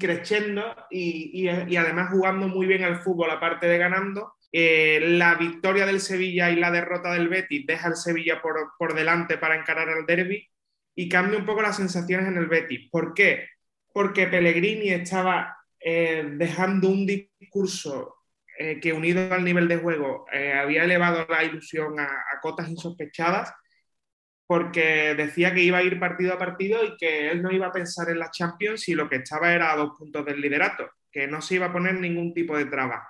creciendo 0.00 0.74
y, 0.90 1.46
además 1.48 2.10
jugando 2.10 2.48
muy 2.48 2.66
bien 2.66 2.82
al 2.82 3.02
fútbol, 3.02 3.30
aparte 3.30 3.66
de 3.66 3.76
ganando. 3.76 4.32
Eh, 4.50 5.00
la 5.02 5.34
victoria 5.34 5.84
del 5.84 6.00
Sevilla 6.00 6.50
y 6.50 6.56
la 6.56 6.70
derrota 6.70 7.12
del 7.12 7.28
Betis 7.28 7.66
deja 7.66 7.88
al 7.88 7.96
Sevilla 7.96 8.40
por, 8.40 8.94
delante 8.94 9.36
para 9.36 9.54
encarar 9.54 9.90
al 9.90 10.06
derby 10.06 10.48
y 10.94 11.10
cambia 11.10 11.38
un 11.38 11.44
poco 11.44 11.60
las 11.60 11.76
sensaciones 11.76 12.26
en 12.26 12.38
el 12.38 12.46
Betis. 12.46 12.88
¿Por 12.90 13.12
qué? 13.12 13.48
Porque 13.92 14.28
Pellegrini 14.28 14.88
estaba 14.88 15.58
eh, 15.78 16.24
dejando 16.36 16.88
un 16.88 17.06
discurso 17.06 18.16
eh, 18.58 18.80
que 18.80 18.94
unido 18.94 19.34
al 19.34 19.44
nivel 19.44 19.68
de 19.68 19.76
juego 19.76 20.24
había 20.58 20.84
elevado 20.84 21.26
la 21.28 21.44
ilusión 21.44 22.00
a, 22.00 22.04
a 22.04 22.40
cotas 22.40 22.70
insospechadas 22.70 23.52
porque 24.52 25.14
decía 25.14 25.54
que 25.54 25.62
iba 25.62 25.78
a 25.78 25.82
ir 25.82 25.98
partido 25.98 26.34
a 26.34 26.38
partido 26.38 26.84
y 26.84 26.94
que 26.98 27.30
él 27.30 27.40
no 27.40 27.50
iba 27.50 27.68
a 27.68 27.72
pensar 27.72 28.10
en 28.10 28.18
la 28.18 28.30
Champions 28.30 28.86
y 28.86 28.94
lo 28.94 29.08
que 29.08 29.16
estaba 29.16 29.50
era 29.50 29.72
a 29.72 29.76
dos 29.76 29.96
puntos 29.96 30.26
del 30.26 30.42
liderato, 30.42 30.90
que 31.10 31.26
no 31.26 31.40
se 31.40 31.54
iba 31.54 31.68
a 31.68 31.72
poner 31.72 31.94
ningún 31.94 32.34
tipo 32.34 32.54
de 32.54 32.66
traba. 32.66 33.02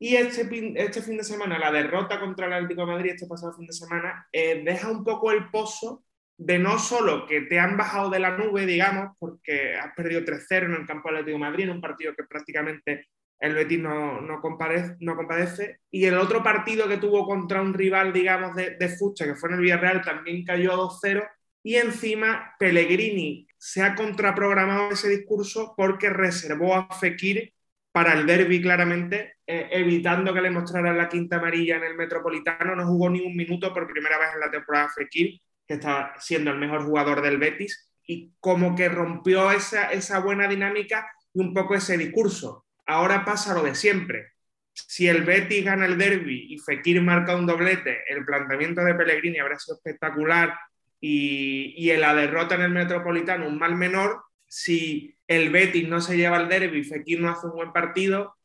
Y 0.00 0.16
este, 0.16 0.48
este 0.74 1.00
fin 1.00 1.16
de 1.16 1.22
semana, 1.22 1.60
la 1.60 1.70
derrota 1.70 2.18
contra 2.18 2.48
el 2.48 2.54
Atlético 2.54 2.80
de 2.80 2.92
Madrid, 2.92 3.12
este 3.12 3.28
pasado 3.28 3.52
fin 3.52 3.68
de 3.68 3.72
semana, 3.72 4.26
eh, 4.32 4.64
deja 4.64 4.90
un 4.90 5.04
poco 5.04 5.30
el 5.30 5.48
pozo 5.48 6.02
de 6.36 6.58
no 6.58 6.76
solo 6.80 7.24
que 7.24 7.42
te 7.42 7.60
han 7.60 7.76
bajado 7.76 8.10
de 8.10 8.18
la 8.18 8.36
nube, 8.36 8.66
digamos, 8.66 9.16
porque 9.20 9.76
has 9.76 9.94
perdido 9.94 10.22
3-0 10.24 10.64
en 10.64 10.74
el 10.74 10.86
campo 10.88 11.08
Atlético 11.08 11.34
de 11.34 11.38
Madrid, 11.38 11.64
en 11.66 11.70
un 11.70 11.80
partido 11.80 12.16
que 12.16 12.24
prácticamente 12.24 13.10
el 13.40 13.54
Betis 13.54 13.80
no, 13.80 14.20
no, 14.20 14.40
compadece, 14.40 15.80
Y 15.90 16.04
el 16.04 16.18
otro 16.18 16.42
partido 16.42 16.86
que 16.86 16.98
tuvo 16.98 17.26
contra 17.26 17.62
un 17.62 17.72
rival, 17.72 18.12
digamos, 18.12 18.54
de, 18.54 18.76
de 18.78 18.88
Fucha, 18.90 19.24
que 19.24 19.34
fue 19.34 19.48
en 19.48 19.56
el 19.56 19.62
Villarreal, 19.62 20.02
también 20.02 20.44
cayó 20.44 20.72
2-0. 20.72 21.26
Y 21.62 21.76
encima 21.76 22.54
Pellegrini 22.58 23.46
se 23.56 23.82
ha 23.82 23.94
contraprogramado 23.94 24.90
ese 24.90 25.08
discurso 25.08 25.74
porque 25.76 26.10
reservó 26.10 26.74
a 26.74 26.88
Fekir 26.94 27.54
para 27.92 28.12
el 28.12 28.26
derby 28.26 28.60
claramente, 28.60 29.36
eh, 29.46 29.68
evitando 29.72 30.32
que 30.34 30.42
le 30.42 30.50
mostraran 30.50 30.96
la 30.96 31.08
quinta 31.08 31.36
amarilla 31.36 31.76
en 31.76 31.84
el 31.84 31.96
Metropolitano. 31.96 32.76
No 32.76 32.86
jugó 32.86 33.08
ni 33.08 33.20
un 33.20 33.34
minuto 33.34 33.72
por 33.72 33.90
primera 33.90 34.18
vez 34.18 34.28
en 34.34 34.40
la 34.40 34.50
temporada 34.50 34.90
Fekir, 34.94 35.40
que 35.66 35.74
está 35.74 36.12
siendo 36.18 36.50
el 36.50 36.58
mejor 36.58 36.84
jugador 36.84 37.22
del 37.22 37.38
Betis, 37.38 37.90
y 38.06 38.32
como 38.38 38.74
que 38.76 38.88
rompió 38.90 39.50
esa, 39.50 39.90
esa 39.92 40.20
buena 40.20 40.46
dinámica 40.46 41.10
y 41.32 41.40
un 41.40 41.54
poco 41.54 41.74
ese 41.74 41.96
discurso 41.96 42.66
ahora 42.90 43.24
pasa 43.24 43.54
lo 43.54 43.62
de 43.62 43.74
siempre. 43.74 44.32
Si 44.72 45.08
el 45.08 45.22
Betis 45.22 45.64
gana 45.64 45.86
el 45.86 45.98
derby 45.98 46.46
y 46.50 46.58
Fekir 46.58 47.00
marca 47.02 47.36
un 47.36 47.46
doblete, 47.46 48.04
el 48.08 48.24
planteamiento 48.24 48.82
de 48.82 48.94
Pellegrini 48.94 49.38
habrá 49.38 49.58
sido 49.58 49.76
espectacular 49.76 50.58
y, 51.00 51.90
en 51.90 52.00
la 52.00 52.14
derrota 52.14 52.56
en 52.56 52.62
el 52.62 52.70
Metropolitano 52.70 53.46
un 53.46 53.58
mal 53.58 53.76
menor, 53.76 54.22
si 54.46 55.16
el 55.26 55.50
Betis 55.50 55.88
no 55.88 56.00
se 56.00 56.16
lleva 56.16 56.38
el 56.38 56.48
derby 56.48 56.80
y 56.80 56.84
Fekir 56.84 57.20
no 57.20 57.30
hace 57.30 57.46
un 57.46 57.54
buen 57.54 57.72
partido, 57.72 58.36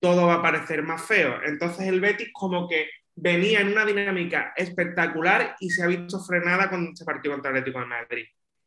todo 0.00 0.26
va 0.26 0.34
a 0.34 0.42
parecer 0.42 0.82
más 0.82 1.02
feo. 1.04 1.40
Entonces 1.44 1.86
el 1.86 2.00
Betis 2.00 2.30
como 2.32 2.68
que 2.68 2.88
venía 3.14 3.60
en 3.60 3.68
una 3.68 3.84
dinámica 3.84 4.52
espectacular 4.56 5.56
y 5.60 5.70
se 5.70 5.82
ha 5.82 5.86
visto 5.86 6.18
frenada 6.24 6.68
con 6.70 6.88
este 6.88 7.04
partido 7.04 7.34
contra 7.34 7.50
el 7.50 7.58
Atlético 7.58 7.80
de 7.80 7.86
Madrid. 7.86 8.24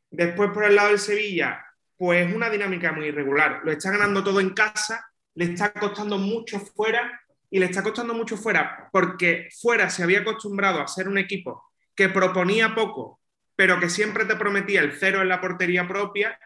Después 0.09 0.51
por 0.51 0.63
el 0.63 0.75
lado 0.75 0.89
del 0.89 0.99
Sevilla, 0.99 1.65
pues 1.97 2.33
una 2.33 2.49
dinámica 2.49 2.91
muy 2.91 3.07
irregular. 3.07 3.61
Lo 3.63 3.71
está 3.71 3.91
ganando 3.91 4.23
todo 4.23 4.39
en 4.39 4.51
casa, 4.51 5.05
le 5.35 5.45
está 5.45 5.71
costando 5.73 6.17
mucho 6.17 6.59
fuera 6.59 7.21
y 7.49 7.59
le 7.59 7.65
está 7.65 7.83
costando 7.83 8.13
mucho 8.13 8.37
fuera 8.37 8.89
porque 8.91 9.49
fuera 9.61 9.89
se 9.89 10.03
había 10.03 10.21
acostumbrado 10.21 10.81
a 10.81 10.87
ser 10.87 11.07
un 11.07 11.17
equipo 11.17 11.63
que 11.95 12.09
proponía 12.09 12.75
poco, 12.75 13.21
pero 13.55 13.79
que 13.79 13.89
siempre 13.89 14.25
te 14.25 14.35
prometía 14.35 14.81
el 14.81 14.93
cero 14.93 15.21
en 15.21 15.29
la 15.29 15.39
portería 15.39 15.87
propia 15.87 16.37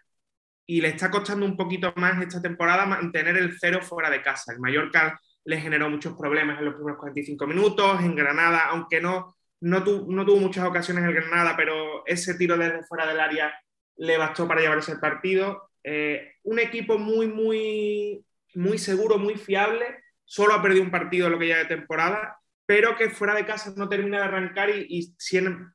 y 0.65 0.81
le 0.81 0.89
está 0.89 1.09
costando 1.09 1.45
un 1.45 1.57
poquito 1.57 1.91
más 1.95 2.21
esta 2.21 2.41
temporada 2.41 2.85
mantener 2.85 3.37
el 3.37 3.57
cero 3.59 3.79
fuera 3.81 4.09
de 4.09 4.21
casa. 4.21 4.53
El 4.53 4.59
Mallorca 4.59 5.19
le 5.45 5.59
generó 5.59 5.89
muchos 5.89 6.15
problemas 6.15 6.59
en 6.59 6.65
los 6.65 6.75
primeros 6.75 6.99
45 6.99 7.47
minutos, 7.47 8.01
en 8.01 8.15
Granada, 8.15 8.65
aunque 8.65 9.01
no, 9.01 9.35
no, 9.61 9.79
no 9.79 10.25
tuvo 10.25 10.37
muchas 10.37 10.65
ocasiones 10.65 11.03
en 11.03 11.13
Granada, 11.13 11.55
pero 11.57 12.05
ese 12.05 12.35
tiro 12.35 12.55
desde 12.55 12.83
fuera 12.83 13.07
del 13.07 13.19
área 13.19 13.51
le 13.97 14.17
bastó 14.17 14.47
para 14.47 14.61
llevarse 14.61 14.91
el 14.91 14.99
partido. 14.99 15.71
Eh, 15.83 16.35
un 16.43 16.59
equipo 16.59 16.99
muy, 16.99 17.27
muy, 17.27 18.23
muy 18.55 18.77
seguro, 18.77 19.17
muy 19.17 19.35
fiable, 19.35 19.85
solo 20.25 20.53
ha 20.53 20.61
perdido 20.61 20.83
un 20.83 20.91
partido 20.91 21.29
lo 21.29 21.39
que 21.39 21.47
ya 21.47 21.57
de 21.57 21.65
temporada, 21.65 22.37
pero 22.65 22.95
que 22.95 23.09
fuera 23.09 23.33
de 23.33 23.45
casa 23.45 23.73
no 23.75 23.89
termina 23.89 24.17
de 24.17 24.23
arrancar 24.25 24.69
y, 24.69 25.15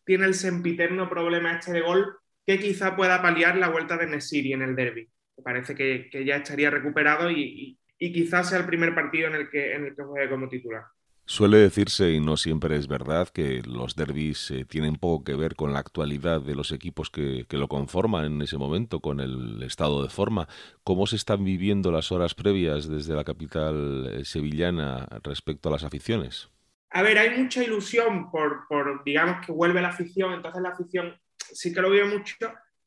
tiene 0.04 0.26
el 0.26 0.34
sempiterno 0.34 1.08
problema 1.08 1.58
este 1.58 1.72
de 1.72 1.80
gol 1.80 2.16
que 2.46 2.58
quizá 2.58 2.94
pueda 2.94 3.20
paliar 3.20 3.56
la 3.56 3.68
vuelta 3.68 3.96
de 3.96 4.06
Nesiri 4.06 4.52
en 4.52 4.62
el 4.62 4.76
derby. 4.76 5.10
Parece 5.42 5.74
que, 5.74 6.08
ya 6.24 6.36
estaría 6.36 6.70
recuperado 6.70 7.30
y, 7.30 7.78
quizás 7.98 8.50
sea 8.50 8.58
el 8.58 8.66
primer 8.66 8.94
partido 8.94 9.28
en 9.28 9.34
el 9.34 9.50
que, 9.50 9.74
en 9.74 9.86
el 9.86 9.96
que 9.96 10.02
juegue 10.02 10.30
como 10.30 10.48
titular. 10.48 10.84
Suele 11.26 11.56
decirse, 11.56 12.10
y 12.10 12.20
no 12.20 12.36
siempre 12.36 12.76
es 12.76 12.86
verdad, 12.86 13.28
que 13.28 13.62
los 13.64 13.96
derbis 13.96 14.50
eh, 14.50 14.66
tienen 14.66 14.96
poco 14.96 15.24
que 15.24 15.34
ver 15.34 15.54
con 15.54 15.72
la 15.72 15.78
actualidad 15.78 16.42
de 16.42 16.54
los 16.54 16.70
equipos 16.70 17.08
que, 17.08 17.46
lo 17.48 17.66
conforman 17.66 18.26
en 18.26 18.42
ese 18.42 18.58
momento, 18.58 19.00
con 19.00 19.20
el 19.20 19.62
estado 19.62 20.02
de 20.02 20.10
forma. 20.10 20.48
¿Cómo 20.82 21.06
se 21.06 21.16
están 21.16 21.42
viviendo 21.42 21.90
las 21.90 22.12
horas 22.12 22.34
previas 22.34 22.90
desde 22.90 23.14
la 23.14 23.24
capital 23.24 24.06
eh, 24.12 24.24
sevillana 24.26 25.08
respecto 25.22 25.70
a 25.70 25.72
las 25.72 25.84
aficiones? 25.84 26.50
A 26.90 27.00
ver, 27.00 27.16
hay 27.16 27.30
mucha 27.38 27.64
ilusión 27.64 28.30
por, 28.30 29.02
digamos, 29.02 29.44
que 29.46 29.50
vuelve 29.50 29.80
la 29.80 29.88
afición, 29.88 30.34
entonces 30.34 30.60
la 30.60 30.70
afición 30.70 31.18
sí 31.38 31.72
que 31.72 31.80
lo 31.80 31.88
vive 31.88 32.04
mucho, 32.04 32.36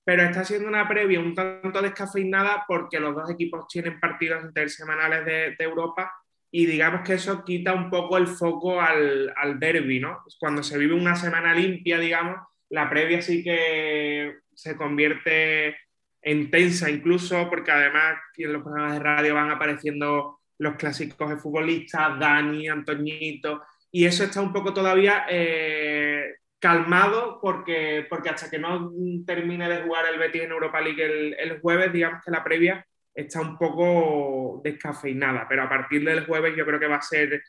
pero 0.03 0.21
está 0.21 0.45
siendo 0.45 0.67
una 0.67 0.87
previa 0.87 1.19
un 1.19 1.33
tanto 1.33 1.81
descafeinada 1.81 2.65
porque 2.67 2.99
los 2.99 3.15
dos 3.15 3.31
equipos 3.31 3.67
tienen 3.67 3.99
partidos 3.99 4.43
intersemanales 4.43 5.25
de 5.25 5.63
Europa 5.63 6.11
y 6.57 6.65
digamos 6.65 7.01
que 7.01 7.13
eso 7.13 7.45
quita 7.45 7.71
un 7.75 7.91
poco 7.91 8.17
el 8.17 8.25
foco 8.25 8.81
al, 8.81 9.31
al 9.35 9.59
derby, 9.59 9.99
¿no? 9.99 10.23
Cuando 10.39 10.63
se 10.63 10.75
vive 10.79 10.95
una 10.95 11.15
semana 11.15 11.53
limpia, 11.53 11.99
digamos, 11.99 12.35
la 12.69 12.89
previa 12.89 13.21
sí 13.21 13.43
que 13.43 14.37
se 14.55 14.75
convierte 14.75 15.77
en 16.19 16.49
tensa 16.49 16.89
incluso, 16.89 17.47
porque 17.47 17.69
además 17.69 18.17
en 18.37 18.53
los 18.53 18.63
programas 18.63 18.93
de 18.93 18.99
radio 18.99 19.35
van 19.35 19.51
apareciendo 19.51 20.39
los 20.57 20.75
clásicos 20.77 21.29
de 21.29 21.37
futbolistas, 21.37 22.17
Dani, 22.17 22.67
Antoñito, 22.67 23.61
y 23.91 24.05
eso 24.05 24.23
está 24.23 24.41
un 24.41 24.51
poco 24.51 24.73
todavía 24.73 25.27
eh, 25.29 26.37
calmado 26.57 27.37
porque, 27.39 28.07
porque 28.09 28.29
hasta 28.29 28.49
que 28.49 28.57
no 28.57 28.91
termine 29.27 29.69
de 29.69 29.83
jugar 29.83 30.05
el 30.11 30.17
Betis 30.17 30.41
en 30.41 30.51
Europa 30.53 30.81
League 30.81 31.05
el, 31.05 31.35
el 31.37 31.59
jueves, 31.59 31.93
digamos 31.93 32.25
que 32.25 32.31
la 32.31 32.43
previa 32.43 32.86
está 33.17 33.41
un 33.41 33.57
poco 33.57 34.61
descafeinada, 34.63 35.47
pero 35.49 35.63
a 35.63 35.69
partir 35.69 36.05
del 36.05 36.25
jueves 36.25 36.55
yo 36.55 36.65
creo 36.65 36.79
que 36.79 36.87
va 36.87 36.97
a 36.97 37.01
ser 37.01 37.41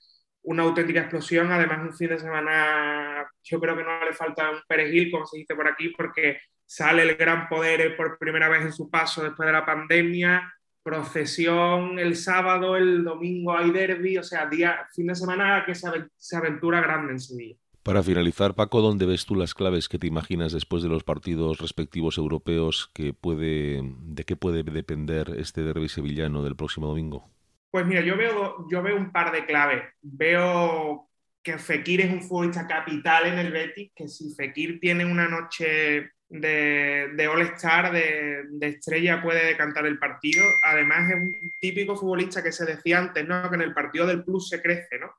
una 0.43 0.63
auténtica 0.63 1.01
explosión. 1.01 1.53
Además, 1.53 1.81
un 1.83 1.95
fin 1.95 2.09
de 2.09 2.19
semana, 2.19 3.27
yo 3.45 3.61
creo 3.61 3.77
que 3.77 3.85
no 3.85 4.05
le 4.05 4.15
falta 4.15 4.51
un 4.51 4.63
perejil, 4.67 5.11
como 5.11 5.27
se 5.27 5.39
dice 5.39 5.55
por 5.55 5.69
aquí, 5.69 5.91
porque 5.91 6.41
sale 6.65 7.03
el 7.03 7.17
gran 7.17 7.49
poder 7.49 7.97
por 7.97 8.19
primera 8.19 8.49
vez 8.49 8.63
en 8.63 8.73
su 8.73 8.89
paso 8.91 9.23
después 9.23 9.47
de 9.47 9.53
la 9.53 9.67
pandemia. 9.67 10.55
Procesión 10.83 11.99
el 11.99 12.17
sábado, 12.17 12.75
el 12.75 13.05
domingo 13.05 13.55
hay 13.55 13.71
derby, 13.71 14.17
o 14.17 14.23
sea, 14.23 14.47
día, 14.47 14.89
fin 14.95 15.09
de 15.09 15.15
semana 15.17 15.65
que 15.67 15.75
se 15.75 16.37
aventura 16.37 16.81
grande 16.81 17.13
en 17.13 17.21
Sevilla. 17.21 17.57
Para 17.89 18.03
finalizar, 18.03 18.55
Paco, 18.55 18.83
¿dónde 18.83 19.07
ves 19.07 19.25
tú 19.25 19.35
las 19.35 19.55
claves 19.55 19.89
que 19.89 19.99
te 19.99 20.07
imaginas 20.07 20.53
después 20.53 20.83
de 20.83 20.91
los 20.91 21.05
partidos 21.05 21.57
respectivos 21.57 22.19
europeos 22.19 22.91
que 22.93 23.15
puede, 23.15 23.81
de 23.83 24.25
qué 24.25 24.37
puede 24.37 24.63
depender 24.63 25.35
este 25.39 25.63
derby 25.63 25.89
sevillano 25.89 26.45
del 26.45 26.55
próximo 26.55 26.89
domingo? 26.89 27.31
Pues 27.71 27.87
mira, 27.87 28.03
yo 28.03 28.19
veo, 28.19 28.69
yo 28.71 28.83
veo 28.83 28.95
un 28.95 29.11
par 29.11 29.33
de 29.33 29.47
claves. 29.47 29.85
Veo 30.03 31.09
que 31.43 31.57
Fekir 31.57 32.03
es 32.03 32.13
un 32.13 32.21
futbolista 32.21 32.67
capital 32.67 33.25
en 33.25 33.39
el 33.39 33.51
Betis, 33.51 33.91
que 33.97 34.07
si 34.07 34.35
Fekir 34.35 34.81
tiene 34.81 35.07
una 35.07 35.27
noche 35.27 36.11
de, 36.29 37.31
All-Star, 37.33 37.91
de, 37.91 38.49
de, 38.51 38.67
estrella, 38.67 39.23
puede 39.23 39.57
cantar 39.57 39.87
el 39.87 39.99
partido. 39.99 40.45
Además, 40.63 41.09
es 41.09 41.17
un 41.17 41.33
típico 41.59 41.97
futbolista 41.97 42.43
que 42.43 42.53
se 42.53 42.67
decía 42.67 42.99
antes, 42.99 43.27
¿no? 43.27 43.49
Que 43.49 43.57
en 43.57 43.63
el 43.63 43.73
partido 43.73 44.07
del 44.07 44.25
Plus 44.25 44.51
se 44.51 44.61
crece, 44.61 44.99
¿no? 44.99 45.11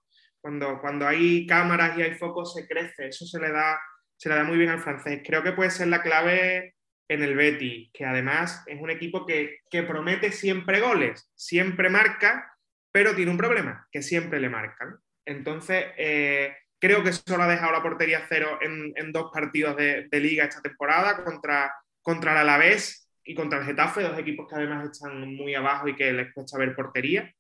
Cuando, 0.42 0.80
cuando 0.80 1.08
hay 1.08 1.46
cámaras 1.46 1.98
y 1.98 2.02
hay 2.02 2.16
focos 2.16 2.54
se 2.54 2.68
crece, 2.68 3.08
eso 3.08 3.26
se 3.26 3.40
le, 3.40 3.52
da, 3.52 3.80
se 4.18 4.30
le 4.30 4.36
da 4.36 4.44
muy 4.44 4.58
bien 4.58 4.70
al 4.70 4.80
francés. 4.80 5.22
Creo 5.26 5.44
que 5.44 5.52
puede 5.52 5.70
ser 5.70 5.88
la 5.88 6.02
clave 6.02 6.76
en 7.10 7.24
el 7.24 7.36
Betis, 7.36 7.90
que 7.92 8.06
además 8.06 8.64
es 8.68 8.80
un 8.80 8.90
equipo 8.90 9.26
que, 9.26 9.60
que 9.70 9.84
promete 9.84 10.32
siempre 10.32 10.80
goles, 10.80 11.30
siempre 11.36 11.90
marca, 11.90 12.54
pero 12.92 13.16
tiene 13.16 13.32
un 13.32 13.38
problema, 13.38 13.88
que 13.92 14.02
siempre 14.02 14.40
le 14.40 14.50
marcan. 14.50 14.98
Entonces, 15.26 15.86
eh, 15.98 16.56
creo 16.80 17.04
que 17.04 17.12
solo 17.12 17.44
ha 17.44 17.48
dejado 17.48 17.72
la 17.72 17.84
portería 17.84 18.26
cero 18.30 18.60
en, 18.62 18.94
en 18.96 19.12
dos 19.12 19.32
partidos 19.34 19.76
de, 19.76 20.08
de, 20.10 20.20
liga 20.20 20.46
esta 20.46 20.62
temporada, 20.62 21.24
contra, 21.24 21.74
contra 22.02 22.32
el 22.34 22.38
Alavés 22.40 23.10
y 23.24 23.36
contra 23.36 23.60
el 23.60 23.66
Getafe, 23.66 24.02
dos 24.02 24.18
equipos 24.18 24.48
que 24.48 24.56
además 24.56 24.90
están 24.92 25.36
muy 25.36 25.54
abajo 25.56 25.88
y 25.88 25.96
que 25.96 26.14
les 26.14 26.34
cuesta 26.34 26.58
ver 26.58 26.76
portería. 26.76 27.34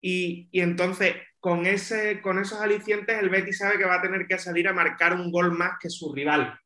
Y, 0.00 0.48
entonces 0.52 1.16
con, 1.40 1.66
ese, 1.66 2.20
con 2.20 2.38
esos 2.38 2.60
alicientes 2.60 3.18
el 3.18 3.30
Betis 3.30 3.58
sabe 3.58 3.78
que 3.78 3.84
va 3.84 3.96
a 3.96 4.02
tener 4.02 4.26
que 4.26 4.38
salir 4.38 4.68
a 4.68 4.72
marcar 4.72 5.14
un 5.14 5.30
gol 5.30 5.52
más 5.52 5.72
que 5.80 5.90
su 5.90 6.12
rival. 6.12 6.58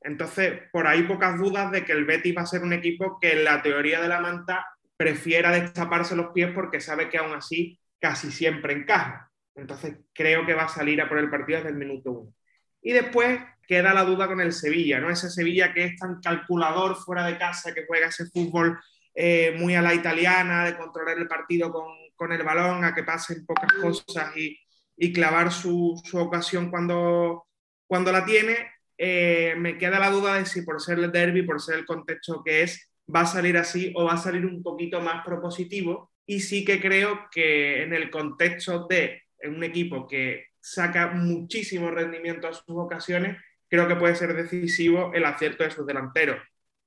Entonces, 0.00 0.62
por 0.70 0.86
ahí 0.86 1.02
pocas 1.02 1.38
dudas 1.38 1.70
de 1.72 1.84
que 1.84 1.92
el 1.92 2.04
Betis 2.04 2.36
va 2.36 2.42
a 2.42 2.46
ser 2.46 2.62
un 2.62 2.72
equipo 2.72 3.18
que 3.20 3.32
en 3.32 3.44
la 3.44 3.62
teoría 3.62 4.00
de 4.00 4.08
la 4.08 4.20
manta 4.20 4.64
prefiera 4.96 5.50
destaparse 5.50 6.16
los 6.16 6.32
pies 6.32 6.52
porque 6.54 6.80
sabe 6.80 7.08
que 7.08 7.18
aún 7.18 7.32
así 7.32 7.78
casi 7.98 8.30
siempre 8.30 8.74
encaja. 8.74 9.30
Entonces, 9.54 9.96
creo 10.14 10.46
que 10.46 10.54
va 10.54 10.64
a 10.64 10.68
salir 10.68 11.00
a 11.00 11.08
por 11.08 11.18
el 11.18 11.30
partido 11.30 11.58
desde 11.58 11.70
el 11.70 11.76
minuto 11.76 12.12
uno. 12.12 12.34
Y 12.80 12.92
después 12.92 13.40
queda 13.66 13.92
la 13.92 14.04
duda 14.04 14.28
con 14.28 14.40
el 14.40 14.52
Sevilla, 14.52 15.00
¿no? 15.00 15.10
Ese 15.10 15.30
Sevilla 15.30 15.74
que 15.74 15.84
es 15.84 15.96
tan 15.96 16.20
calculador 16.20 16.96
fuera 16.96 17.26
de 17.26 17.36
casa, 17.36 17.74
que 17.74 17.84
juega 17.86 18.06
ese 18.06 18.26
fútbol 18.26 18.78
eh, 19.14 19.54
muy 19.58 19.74
a 19.74 19.82
la 19.82 19.94
italiana, 19.94 20.64
de 20.64 20.76
controlar 20.76 21.18
el 21.18 21.26
partido 21.26 21.72
con, 21.72 21.88
con 22.18 22.32
el 22.32 22.42
balón, 22.42 22.84
a 22.84 22.94
que 22.94 23.04
pasen 23.04 23.46
pocas 23.46 23.72
cosas 23.74 24.36
y, 24.36 24.58
y 24.96 25.12
clavar 25.12 25.52
su, 25.52 25.98
su, 26.04 26.18
ocasión 26.18 26.70
cuando, 26.70 27.46
cuando 27.86 28.12
la 28.12 28.26
tiene, 28.26 28.56
eh, 28.98 29.54
me 29.56 29.78
queda 29.78 30.00
la 30.00 30.10
duda 30.10 30.34
de 30.34 30.44
si 30.44 30.62
por 30.62 30.82
ser 30.82 30.98
el 30.98 31.12
derby, 31.12 31.42
por 31.42 31.62
ser 31.62 31.78
el 31.78 31.86
contexto 31.86 32.42
que 32.44 32.62
es, 32.62 32.90
va 33.14 33.20
a 33.20 33.26
salir 33.26 33.56
así 33.56 33.92
o 33.94 34.04
va 34.04 34.14
a 34.14 34.18
salir 34.18 34.44
un 34.44 34.62
poquito 34.62 35.00
más 35.00 35.24
propositivo. 35.24 36.10
Y 36.26 36.40
sí 36.40 36.64
que 36.64 36.80
creo 36.80 37.28
que 37.30 37.84
en 37.84 37.94
el 37.94 38.10
contexto 38.10 38.86
de 38.86 39.22
un 39.44 39.62
equipo 39.62 40.06
que 40.06 40.48
saca 40.60 41.06
muchísimo 41.12 41.90
rendimiento 41.90 42.48
a 42.48 42.52
sus 42.52 42.76
ocasiones, 42.76 43.38
creo 43.68 43.86
que 43.86 43.96
puede 43.96 44.16
ser 44.16 44.34
decisivo 44.34 45.12
el 45.14 45.24
acierto 45.24 45.64
de 45.64 45.70
sus 45.70 45.86
delanteros, 45.86 46.42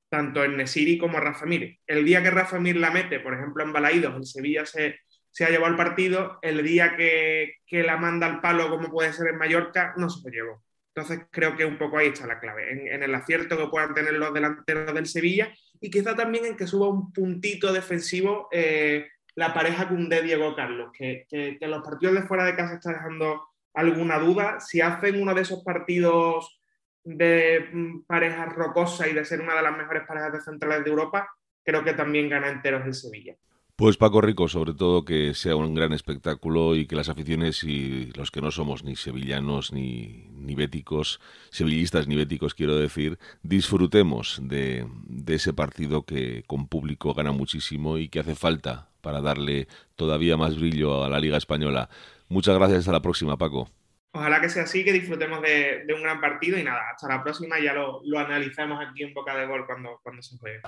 tanto 0.10 0.44
en 0.44 0.58
Nesiri 0.58 0.98
como 0.98 1.20
Rafa 1.20 1.46
Mir. 1.46 1.80
El 1.88 2.06
día 2.06 2.22
que 2.22 2.30
Rafa 2.30 2.60
Mir 2.60 2.76
la 2.76 2.92
mete, 2.92 3.20
por 3.20 3.34
ejemplo, 3.34 3.64
en 3.64 3.74
Balaídos, 3.74 4.16
en 4.16 4.26
Sevilla 4.26 4.66
se, 4.66 5.00
se 5.32 5.46
ha 5.46 5.50
llevado 5.50 5.72
el 5.72 5.78
partido, 5.78 6.40
el 6.42 6.64
día 6.64 6.96
que, 6.96 7.56
que, 7.66 7.84
la 7.84 7.98
manda 7.98 8.28
al 8.28 8.42
palo, 8.42 8.70
como 8.70 8.90
puede 8.90 9.14
ser 9.14 9.28
en 9.28 9.38
Mallorca, 9.38 9.94
no 9.98 10.10
se 10.10 10.22
lo 10.24 10.30
llevó. 10.30 10.64
Entonces 10.94 11.26
creo 11.32 11.56
que 11.56 11.66
un 11.66 11.78
poco 11.78 11.98
ahí 11.98 12.08
está 12.08 12.28
la 12.28 12.40
clave, 12.40 12.72
en, 12.72 12.88
en, 12.88 13.04
el 13.04 13.16
acierto 13.16 13.58
que 13.58 13.68
puedan 13.68 13.94
tener 13.94 14.14
los 14.14 14.34
delanteros 14.34 14.94
del 14.94 15.08
Sevilla 15.08 15.54
y 15.80 15.90
quizá 15.90 16.16
también 16.16 16.46
en 16.46 16.58
que 16.58 16.68
suba 16.68 16.90
un 16.90 17.14
puntito 17.14 17.72
defensivo 17.72 18.50
eh, 18.52 19.08
la 19.36 19.54
pareja 19.54 19.86
de 19.86 20.22
diego 20.22 20.56
Carlos, 20.56 20.92
que, 20.94 21.26
que, 21.30 21.58
los 21.62 21.84
partidos 21.84 22.16
de 22.16 22.24
fuera 22.24 22.44
de 22.44 22.56
casa 22.56 22.76
está 22.76 22.92
dejando 22.92 23.48
alguna 23.74 24.20
duda. 24.20 24.60
Si 24.60 24.82
hacen 24.82 25.22
uno 25.22 25.34
de 25.34 25.42
esos 25.42 25.64
partidos 25.64 26.62
de 27.04 27.70
mm, 27.72 28.04
parejas 28.04 28.54
rocosas 28.54 29.08
y 29.08 29.14
de 29.14 29.26
ser 29.26 29.42
una 29.42 29.56
de 29.56 29.62
las 29.64 29.78
mejores 29.78 30.04
parejas 30.06 30.34
de 30.34 30.42
centrales 30.42 30.84
de 30.84 30.90
Europa, 30.90 31.30
creo 31.64 31.84
que 31.84 31.94
también 31.94 32.30
gana 32.30 32.50
enteros 32.50 32.86
el 32.86 32.94
Sevilla. 32.94 33.36
Pues 33.82 33.98
Paco 33.98 34.22
Rico, 34.22 34.48
sobre 34.48 34.76
todo 34.76 35.06
que 35.06 35.34
sea 35.34 35.56
un 35.56 35.74
gran 35.74 35.92
espectáculo 35.92 36.76
y 36.76 36.86
que 36.86 36.96
las 36.96 37.10
aficiones 37.10 37.64
y 37.64 38.12
los 38.14 38.30
que 38.30 38.40
no 38.40 38.52
somos 38.52 38.84
ni 38.84 38.96
sevillanos 38.96 39.74
ni, 39.74 40.28
ni 40.36 40.54
béticos, 40.54 41.20
sevillistas 41.50 42.08
ni 42.08 42.16
béticos 42.16 42.54
quiero 42.54 42.78
decir, 42.78 43.18
disfrutemos 43.42 44.40
de, 44.44 44.86
de 45.08 45.34
ese 45.34 45.54
partido 45.54 46.06
que 46.06 46.44
con 46.46 46.68
público 46.68 47.16
gana 47.16 47.32
muchísimo 47.32 47.98
y 47.98 48.08
que 48.08 48.20
hace 48.20 48.36
falta 48.36 48.90
para 49.02 49.20
darle 49.20 49.68
todavía 49.96 50.38
más 50.38 50.60
brillo 50.60 51.04
a 51.04 51.10
la 51.10 51.20
Liga 51.20 51.38
Española. 51.38 51.90
Muchas 52.30 52.56
gracias, 52.60 52.82
hasta 52.82 52.92
la 52.92 53.02
próxima, 53.02 53.36
Paco. 53.36 53.68
Ojalá 54.12 54.42
que 54.42 54.50
sea 54.50 54.66
así, 54.66 54.86
que 54.86 54.94
disfrutemos 54.94 55.42
de, 55.42 55.86
de 55.88 55.94
un 55.96 56.04
gran 56.04 56.22
partido 56.22 56.60
y 56.60 56.64
nada, 56.64 56.82
hasta 56.94 57.08
la 57.08 57.24
próxima 57.24 57.60
ya 57.60 57.74
lo, 57.74 58.02
lo 58.06 58.20
analizamos 58.20 58.80
aquí 58.80 59.02
en 59.02 59.16
Boca 59.16 59.36
de 59.36 59.48
Gol 59.48 59.66
cuando, 59.66 60.00
cuando 60.04 60.22
se 60.22 60.38
juegue. 60.38 60.62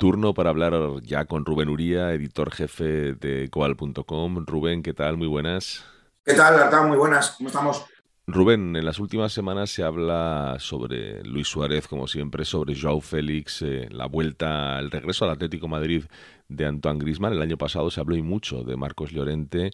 Turno 0.00 0.32
para 0.32 0.48
hablar 0.48 0.72
ya 1.02 1.26
con 1.26 1.44
Rubén 1.44 1.68
Uría, 1.68 2.14
editor 2.14 2.50
jefe 2.50 3.12
de 3.12 3.50
coal.com. 3.50 4.46
Rubén, 4.46 4.82
¿qué 4.82 4.94
tal? 4.94 5.18
Muy 5.18 5.28
buenas. 5.28 5.84
¿Qué 6.24 6.32
tal, 6.32 6.58
Artán? 6.58 6.88
Muy 6.88 6.96
buenas. 6.96 7.32
¿Cómo 7.32 7.50
estamos? 7.50 7.84
Rubén, 8.26 8.76
en 8.76 8.86
las 8.86 8.98
últimas 8.98 9.30
semanas 9.30 9.68
se 9.68 9.82
habla 9.82 10.56
sobre 10.58 11.22
Luis 11.24 11.48
Suárez, 11.48 11.86
como 11.86 12.06
siempre, 12.06 12.46
sobre 12.46 12.80
Joao 12.80 13.02
Félix, 13.02 13.60
eh, 13.60 13.88
la 13.90 14.06
vuelta, 14.06 14.78
el 14.78 14.90
regreso 14.90 15.26
al 15.26 15.32
Atlético 15.32 15.68
Madrid 15.68 16.04
de 16.48 16.64
Antoine 16.64 16.98
Grisman. 16.98 17.34
El 17.34 17.42
año 17.42 17.58
pasado 17.58 17.90
se 17.90 18.00
habló 18.00 18.16
y 18.16 18.22
mucho 18.22 18.64
de 18.64 18.76
Marcos 18.76 19.10
Llorente. 19.10 19.70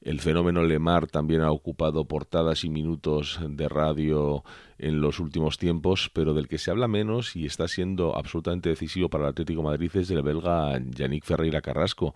El 0.00 0.20
fenómeno 0.20 0.62
Lemar 0.62 1.08
también 1.08 1.40
ha 1.40 1.50
ocupado 1.50 2.04
portadas 2.06 2.62
y 2.62 2.70
minutos 2.70 3.40
de 3.42 3.68
radio 3.68 4.44
en 4.78 5.00
los 5.00 5.18
últimos 5.18 5.58
tiempos, 5.58 6.08
pero 6.14 6.34
del 6.34 6.46
que 6.46 6.58
se 6.58 6.70
habla 6.70 6.86
menos 6.86 7.34
y 7.34 7.46
está 7.46 7.66
siendo 7.66 8.16
absolutamente 8.16 8.68
decisivo 8.68 9.08
para 9.08 9.24
el 9.24 9.30
Atlético 9.30 9.62
Madrid 9.62 9.90
es 9.94 10.06
del 10.06 10.22
belga 10.22 10.78
Yannick 10.78 11.24
Ferreira 11.24 11.60
Carrasco. 11.60 12.14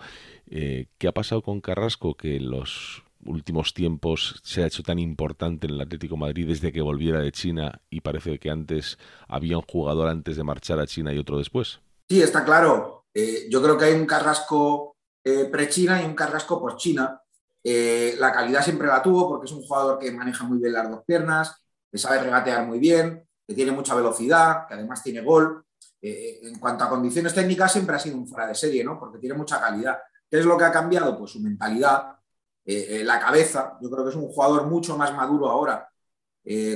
Eh, 0.49 0.87
¿Qué 0.97 1.09
ha 1.09 1.13
pasado 1.13 1.43
con 1.43 1.61
Carrasco 1.61 2.15
que 2.15 2.37
en 2.37 2.51
los 2.51 3.03
últimos 3.25 3.75
tiempos 3.75 4.41
se 4.45 4.63
ha 4.63 4.67
hecho 4.67 4.85
tan 4.85 4.99
importante 5.01 5.67
en 5.67 5.75
el 5.75 5.81
Atlético 5.81 6.17
Madrid 6.17 6.47
desde 6.47 6.73
que 6.73 6.83
volviera 6.83 7.21
de 7.21 7.33
China 7.33 7.81
y 7.91 8.01
parece 8.01 8.39
que 8.39 8.51
antes 8.51 8.97
había 9.27 9.57
un 9.57 9.65
jugador 9.65 10.09
antes 10.09 10.37
de 10.37 10.45
marchar 10.45 10.79
a 10.79 10.87
China 10.87 11.13
y 11.13 11.19
otro 11.19 11.39
después? 11.39 11.81
Sí, 12.09 12.23
está 12.23 12.45
claro. 12.45 13.07
Eh, 13.13 13.49
yo 13.51 13.61
creo 13.61 13.77
que 13.77 13.87
hay 13.87 13.95
un 13.95 14.07
Carrasco 14.07 14.97
eh, 15.25 15.49
pre-China 15.51 16.01
y 16.03 16.07
un 16.07 16.15
Carrasco 16.15 16.61
post-China 16.61 17.22
eh, 17.65 18.17
la 18.19 18.33
calidad 18.33 18.63
siempre 18.63 18.89
la 18.89 19.03
tuvo 19.03 19.29
porque 19.29 19.47
es 19.47 19.53
un 19.53 19.63
jugador 19.63 19.99
que 19.99 20.11
maneja 20.11 20.45
muy 20.45 20.59
bien 20.59 20.73
las 20.73 20.91
dos 20.91 21.05
piernas, 21.05 21.65
que 21.91 21.99
sabe 21.99 22.23
regatear 22.23 22.67
muy 22.67 22.79
bien, 22.79 23.27
que 23.47 23.55
tiene 23.55 23.73
mucha 23.73 23.95
velocidad, 23.95 24.67
que 24.67 24.75
además 24.75 25.03
tiene 25.03 25.21
gol. 25.21 25.65
Eh, 26.01 26.41
en 26.43 26.59
cuanto 26.59 26.85
a 26.85 26.89
condiciones 26.89 27.35
técnicas, 27.35 27.73
siempre 27.73 27.95
ha 27.95 27.99
sido 27.99 28.17
un 28.17 28.27
fuera 28.27 28.49
de 28.49 28.55
serie, 28.55 28.83
¿no? 28.83 28.99
Porque 28.99 29.19
tiene 29.19 29.37
mucha 29.37 29.61
calidad. 29.61 29.99
¿Qué 30.29 30.39
es 30.39 30.45
lo 30.45 30.59
que 30.59 30.65
ha 30.65 30.73
cambiado? 30.73 31.17
Pues 31.17 31.33
su 31.33 31.41
mentalidad, 31.41 32.17
eh, 32.65 33.03
la 33.05 33.21
cabeza. 33.21 33.79
Yo 33.81 33.91
creo 33.91 34.05
que 34.05 34.11
es 34.11 34.17
un 34.17 34.29
jugador 34.29 34.67
mucho 34.67 34.97
más 34.97 35.15
maduro 35.15 35.49
ahora. 35.49 35.89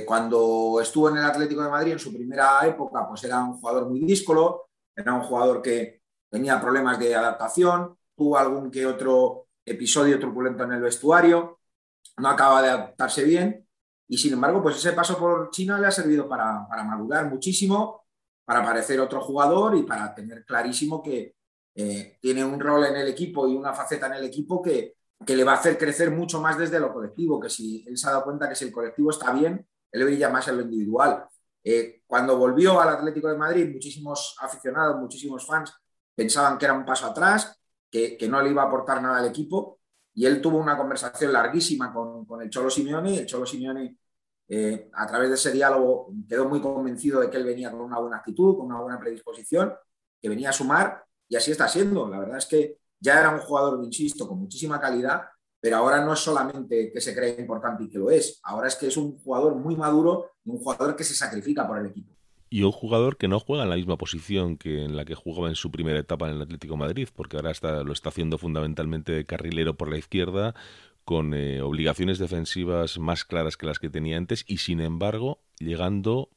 cuando 0.05 0.79
estuvo 0.81 1.09
en 1.09 1.17
el 1.17 1.25
Atlético 1.25 1.61
de 1.61 1.69
Madrid 1.69 1.91
en 1.93 1.99
su 1.99 2.13
primera 2.13 2.65
época, 2.65 3.05
pues 3.07 3.23
era 3.25 3.43
un 3.43 3.59
jugador 3.59 3.89
muy 3.89 3.99
díscolo, 3.99 4.69
era 4.95 5.13
un 5.13 5.21
jugador 5.23 5.61
que 5.61 6.01
tenía 6.29 6.59
problemas 6.61 6.97
de 6.99 7.13
adaptación, 7.15 7.97
tuvo 8.15 8.37
algún 8.37 8.71
que 8.71 8.85
otro 8.85 9.46
episodio 9.67 10.19
truculento 10.19 10.63
en 10.63 10.73
el 10.73 10.81
vestuario, 10.81 11.59
no 12.17 12.29
acaba 12.29 12.61
de 12.61 12.69
adaptarse 12.69 13.23
bien 13.23 13.67
y 14.07 14.17
sin 14.17 14.33
embargo, 14.33 14.63
pues 14.63 14.77
ese 14.77 14.93
paso 14.93 15.17
por 15.17 15.49
China 15.51 15.77
le 15.79 15.87
ha 15.87 15.91
servido 15.91 16.27
para, 16.29 16.65
madurar 16.85 17.25
muchísimo, 17.25 18.05
para 18.45 18.63
parecer 18.63 18.99
otro 19.01 19.21
jugador 19.21 19.75
y 19.75 19.83
para 19.83 20.15
tener 20.15 20.45
clarísimo 20.45 21.03
que 21.03 21.35
eh, 21.75 22.17
tiene 22.21 22.43
un 22.43 22.59
rol 22.59 22.85
en 22.85 22.95
el 22.95 23.07
equipo 23.09 23.47
y 23.47 23.55
una 23.55 23.73
faceta 23.73 24.07
en 24.07 24.13
el 24.13 24.23
equipo 24.23 24.61
que, 24.61 24.95
que 25.25 25.35
le 25.35 25.43
va 25.43 25.53
a 25.53 25.55
hacer 25.55 25.77
crecer 25.77 26.11
mucho 26.11 26.39
más 26.41 26.57
desde 26.57 26.79
lo 26.79 26.93
colectivo, 26.93 27.39
que 27.39 27.49
si 27.49 27.83
él 27.85 27.97
se 27.97 28.07
ha 28.07 28.11
dado 28.11 28.23
cuenta 28.23 28.47
que 28.47 28.55
si 28.55 28.65
el 28.65 28.71
colectivo 28.71 29.11
está 29.11 29.33
bien, 29.33 29.67
él 29.91 30.05
brilla 30.05 30.29
más 30.29 30.47
en 30.47 30.57
lo 30.57 30.63
individual. 30.63 31.25
Eh, 31.63 32.01
cuando 32.07 32.37
volvió 32.37 32.79
al 32.79 32.89
Atlético 32.89 33.27
de 33.27 33.37
Madrid, 33.37 33.69
muchísimos 33.73 34.37
aficionados, 34.39 34.97
muchísimos 34.97 35.45
fans 35.45 35.73
pensaban 36.15 36.57
que 36.57 36.65
era 36.65 36.73
un 36.73 36.85
paso 36.85 37.07
atrás, 37.07 37.59
que, 37.89 38.27
no 38.29 38.41
le 38.41 38.51
iba 38.51 38.63
a 38.63 38.67
aportar 38.67 39.01
nada 39.01 39.19
al 39.19 39.27
equipo. 39.27 39.79
Y 40.13 40.25
él 40.25 40.41
tuvo 40.41 40.57
una 40.57 40.77
conversación 40.77 41.31
larguísima 41.31 41.93
con, 41.93 42.41
el 42.41 42.49
Cholo 42.49 42.69
Simeone 42.69 43.19
el 43.19 43.25
Cholo 43.25 43.45
Simeone, 43.45 43.97
eh, 44.49 44.89
a 44.93 45.05
través 45.05 45.29
de 45.29 45.35
ese 45.35 45.51
diálogo, 45.51 46.13
quedó 46.27 46.47
muy 46.47 46.61
convencido 46.61 47.21
de 47.21 47.29
que 47.29 47.37
él 47.37 47.45
venía 47.45 47.71
con 47.71 47.81
una 47.81 47.99
buena 47.99 48.17
actitud, 48.17 48.57
con 48.57 48.67
una 48.67 48.81
buena 48.81 48.99
predisposición, 48.99 49.73
que 50.19 50.29
venía 50.29 50.49
a 50.49 50.53
sumar 50.53 51.03
y 51.27 51.35
así 51.35 51.51
está 51.51 51.67
siendo. 51.67 52.07
La 52.07 52.19
verdad 52.19 52.37
es 52.37 52.45
que 52.45 52.79
ya 52.99 53.19
era 53.19 53.29
un 53.29 53.39
jugador, 53.41 53.83
insisto, 53.83 54.27
con 54.27 54.39
muchísima 54.39 54.79
calidad, 54.79 55.23
pero 55.59 55.77
ahora 55.77 56.03
no 56.03 56.13
es 56.13 56.19
solamente 56.19 56.91
que 56.91 57.01
se 57.01 57.13
cree 57.13 57.39
importante 57.39 57.83
y 57.83 57.89
que 57.89 57.99
lo 57.99 58.09
es, 58.09 58.39
ahora 58.43 58.67
es 58.67 58.75
que 58.75 58.87
es 58.87 58.97
un 58.97 59.17
jugador 59.19 59.55
muy 59.55 59.75
maduro 59.75 60.31
y 60.43 60.49
un 60.49 60.57
jugador 60.59 60.95
que 60.95 61.03
se 61.03 61.13
sacrifica 61.13 61.67
por 61.67 61.77
el 61.77 61.87
equipo 61.87 62.16
y 62.49 62.63
un 62.63 62.71
jugador 62.71 63.17
que 63.17 63.27
no 63.27 63.39
juega 63.39 63.63
en 63.63 63.69
la 63.69 63.75
misma 63.75 63.97
posición 63.97 64.57
que 64.57 64.83
en 64.85 64.95
la 64.95 65.05
que 65.05 65.15
jugaba 65.15 65.49
en 65.49 65.55
su 65.55 65.71
primera 65.71 65.99
etapa 65.99 66.27
en 66.27 66.35
el 66.35 66.41
Atlético 66.41 66.77
Madrid, 66.77 67.09
porque 67.13 67.37
ahora 67.37 67.51
está, 67.51 67.83
lo 67.83 67.91
está 67.91 68.09
haciendo 68.09 68.37
fundamentalmente 68.37 69.11
de 69.11 69.25
carrilero 69.25 69.75
por 69.75 69.89
la 69.89 69.97
izquierda, 69.97 70.55
con 71.03 71.33
eh, 71.33 71.61
obligaciones 71.61 72.19
defensivas 72.19 72.99
más 72.99 73.25
claras 73.25 73.57
que 73.57 73.65
las 73.65 73.79
que 73.79 73.89
tenía 73.89 74.17
antes, 74.17 74.43
y 74.47 74.57
sin 74.57 74.81
embargo, 74.81 75.41
llegando, 75.59 76.29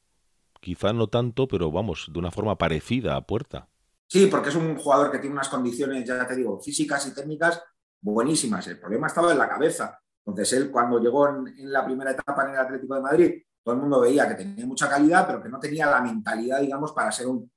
quizá 0.59 0.93
no 0.93 1.07
tanto, 1.07 1.47
pero 1.47 1.71
vamos, 1.71 2.09
de 2.11 2.19
una 2.19 2.31
forma 2.31 2.57
parecida 2.57 3.15
a 3.15 3.25
puerta. 3.25 3.67
Sí, 4.07 4.27
porque 4.27 4.49
es 4.49 4.55
un 4.55 4.75
jugador 4.75 5.11
que 5.11 5.19
tiene 5.19 5.35
unas 5.35 5.49
condiciones, 5.49 6.05
ya 6.05 6.27
te 6.27 6.35
digo, 6.35 6.59
físicas 6.59 7.07
y 7.07 7.13
técnicas 7.13 7.61
buenísimas. 8.01 8.67
El 8.67 8.79
problema 8.79 9.07
estaba 9.07 9.31
en 9.31 9.37
la 9.37 9.47
cabeza. 9.47 10.01
Entonces, 10.25 10.53
él 10.59 10.69
cuando 10.69 10.99
llegó 10.99 11.29
en 11.29 11.71
la 11.71 11.85
primera 11.85 12.11
etapa 12.11 12.45
en 12.45 12.51
el 12.51 12.59
Atlético 12.59 12.95
de 12.95 13.01
Madrid, 13.01 13.43
todo 13.63 13.75
el 13.75 13.81
mundo 13.81 13.99
veía 13.99 14.27
que 14.27 14.35
tenía 14.35 14.65
mucha 14.65 14.89
calidad, 14.89 15.25
pero 15.27 15.41
que 15.41 15.49
no 15.49 15.59
tenía 15.59 15.89
la 15.89 16.01
mentalidad, 16.01 16.59
digamos, 16.61 16.91
para 16.93 17.11
ser 17.11 17.27
un, 17.27 17.49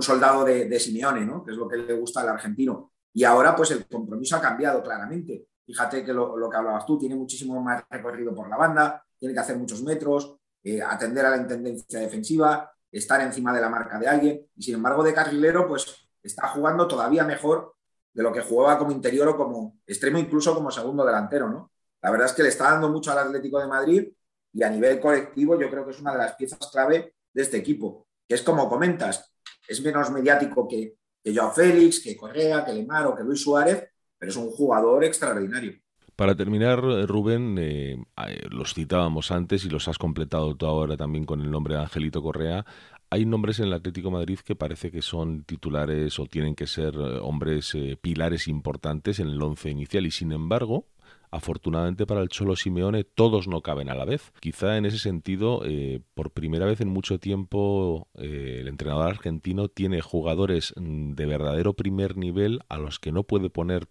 soldado 0.00 0.44
de, 0.44 0.78
Simeone, 0.78 1.24
¿no? 1.24 1.44
que 1.44 1.52
es 1.52 1.56
lo 1.56 1.68
que 1.68 1.76
le 1.76 1.94
gusta 1.94 2.20
al 2.20 2.28
argentino. 2.30 2.92
Y 3.12 3.24
ahora, 3.24 3.56
pues 3.56 3.70
el 3.70 3.86
compromiso 3.86 4.36
ha 4.36 4.40
cambiado 4.40 4.82
claramente. 4.82 5.46
Fíjate 5.64 6.04
que 6.04 6.12
lo, 6.12 6.50
que 6.50 6.56
hablabas 6.56 6.84
tú, 6.86 6.98
tiene 6.98 7.14
muchísimo 7.14 7.60
más 7.62 7.84
recorrido 7.88 8.34
por 8.34 8.48
la 8.48 8.56
banda, 8.56 9.04
tiene 9.18 9.34
que 9.34 9.40
hacer 9.40 9.56
muchos 9.56 9.82
metros, 9.82 10.36
eh, 10.62 10.82
atender 10.82 11.26
a 11.26 11.30
la 11.30 11.36
intendencia 11.36 12.00
defensiva, 12.00 12.70
estar 12.90 13.20
encima 13.20 13.54
de 13.54 13.60
la 13.60 13.68
marca 13.68 13.98
de 13.98 14.08
alguien. 14.08 14.46
Y 14.56 14.62
sin 14.62 14.74
embargo, 14.74 15.02
de 15.02 15.14
carrilero, 15.14 15.66
pues 15.66 16.08
está 16.22 16.48
jugando 16.48 16.86
todavía 16.86 17.24
mejor 17.24 17.74
de 18.12 18.22
lo 18.22 18.32
que 18.32 18.40
jugaba 18.40 18.78
como 18.78 18.92
interior 18.92 19.28
o 19.28 19.36
como 19.36 19.78
extremo, 19.86 20.18
incluso 20.18 20.54
como 20.54 20.70
segundo 20.70 21.04
delantero, 21.04 21.48
¿no? 21.48 21.70
La 22.02 22.10
verdad 22.10 22.26
es 22.26 22.32
que 22.32 22.42
le 22.42 22.48
está 22.48 22.72
dando 22.72 22.88
mucho 22.88 23.12
al 23.12 23.18
Atlético 23.18 23.60
de 23.60 23.66
Madrid 23.66 24.08
y 24.52 24.62
a 24.62 24.70
nivel 24.70 25.00
colectivo 25.00 25.60
yo 25.60 25.70
creo 25.70 25.84
que 25.84 25.92
es 25.92 26.00
una 26.00 26.12
de 26.12 26.18
las 26.18 26.34
piezas 26.34 26.58
clave 26.70 27.14
de 27.32 27.42
este 27.42 27.58
equipo, 27.58 28.06
que 28.26 28.34
es 28.34 28.42
como 28.42 28.68
comentas, 28.68 29.32
es 29.66 29.82
menos 29.82 30.10
mediático 30.10 30.66
que, 30.66 30.96
que 31.22 31.34
Joao 31.34 31.52
Félix, 31.52 32.00
que 32.00 32.16
Correa, 32.16 32.64
que 32.64 32.72
Lemar 32.72 33.06
o 33.06 33.14
que 33.14 33.22
Luis 33.22 33.42
Suárez, 33.42 33.88
pero 34.18 34.30
es 34.30 34.36
un 34.36 34.50
jugador 34.50 35.04
extraordinario. 35.04 35.80
Para 36.16 36.34
terminar, 36.34 36.80
Rubén, 37.08 37.56
eh, 37.58 37.96
eh, 38.28 38.46
los 38.50 38.74
citábamos 38.74 39.30
antes 39.30 39.64
y 39.64 39.70
los 39.70 39.88
has 39.88 39.96
completado 39.96 40.54
tú 40.54 40.66
ahora 40.66 40.96
también 40.96 41.24
con 41.24 41.40
el 41.40 41.50
nombre 41.50 41.74
de 41.74 41.80
Angelito 41.80 42.20
Correa. 42.20 42.66
Hay 43.08 43.24
nombres 43.24 43.58
en 43.58 43.66
el 43.66 43.72
Atlético 43.72 44.10
Madrid 44.10 44.38
que 44.44 44.54
parece 44.54 44.90
que 44.90 45.00
son 45.00 45.44
titulares 45.44 46.18
o 46.18 46.26
tienen 46.26 46.54
que 46.54 46.66
ser 46.66 46.94
eh, 46.94 47.18
hombres 47.22 47.74
pilares 48.02 48.48
importantes 48.48 49.18
en 49.18 49.28
el 49.28 49.40
once 49.40 49.70
inicial 49.70 50.04
y 50.04 50.10
sin 50.10 50.32
embargo 50.32 50.84
Afortunadamente 51.32 52.06
para 52.06 52.22
el 52.22 52.28
Cholo 52.28 52.56
Simeone 52.56 53.04
todos 53.04 53.46
no 53.46 53.62
caben 53.62 53.88
a 53.88 53.94
la 53.94 54.04
vez. 54.04 54.32
Quizá 54.40 54.76
en 54.76 54.86
ese 54.86 54.98
sentido, 54.98 55.62
eh, 55.64 56.02
por 56.14 56.32
primera 56.32 56.66
vez 56.66 56.80
en 56.80 56.88
mucho 56.88 57.20
tiempo, 57.20 58.08
eh, 58.14 58.58
el 58.60 58.68
entrenador 58.68 59.08
argentino 59.08 59.68
tiene 59.68 60.00
jugadores 60.00 60.74
mm, 60.76 61.12
de 61.12 61.26
verdadero 61.26 61.74
primer 61.74 62.16
nivel 62.16 62.60
a 62.68 62.78
los 62.78 62.98
que 62.98 63.12
no 63.12 63.22
puede 63.22 63.48
poner 63.48 63.88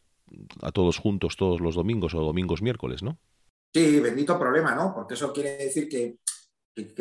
a 0.61 0.71
todos 0.71 0.97
juntos 0.97 1.37
todos 1.37 1.61
los 1.61 1.75
domingos 1.75 2.13
o 2.13 2.19
domingos 2.19 2.61
miércoles, 2.61 3.03
¿no? 3.03 3.17
Sí, 3.73 3.99
bendito 3.99 4.37
problema, 4.37 4.75
¿no? 4.75 4.93
Porque 4.93 5.13
eso 5.13 5.31
quiere 5.31 5.57
decir 5.57 5.87
que, 5.87 6.19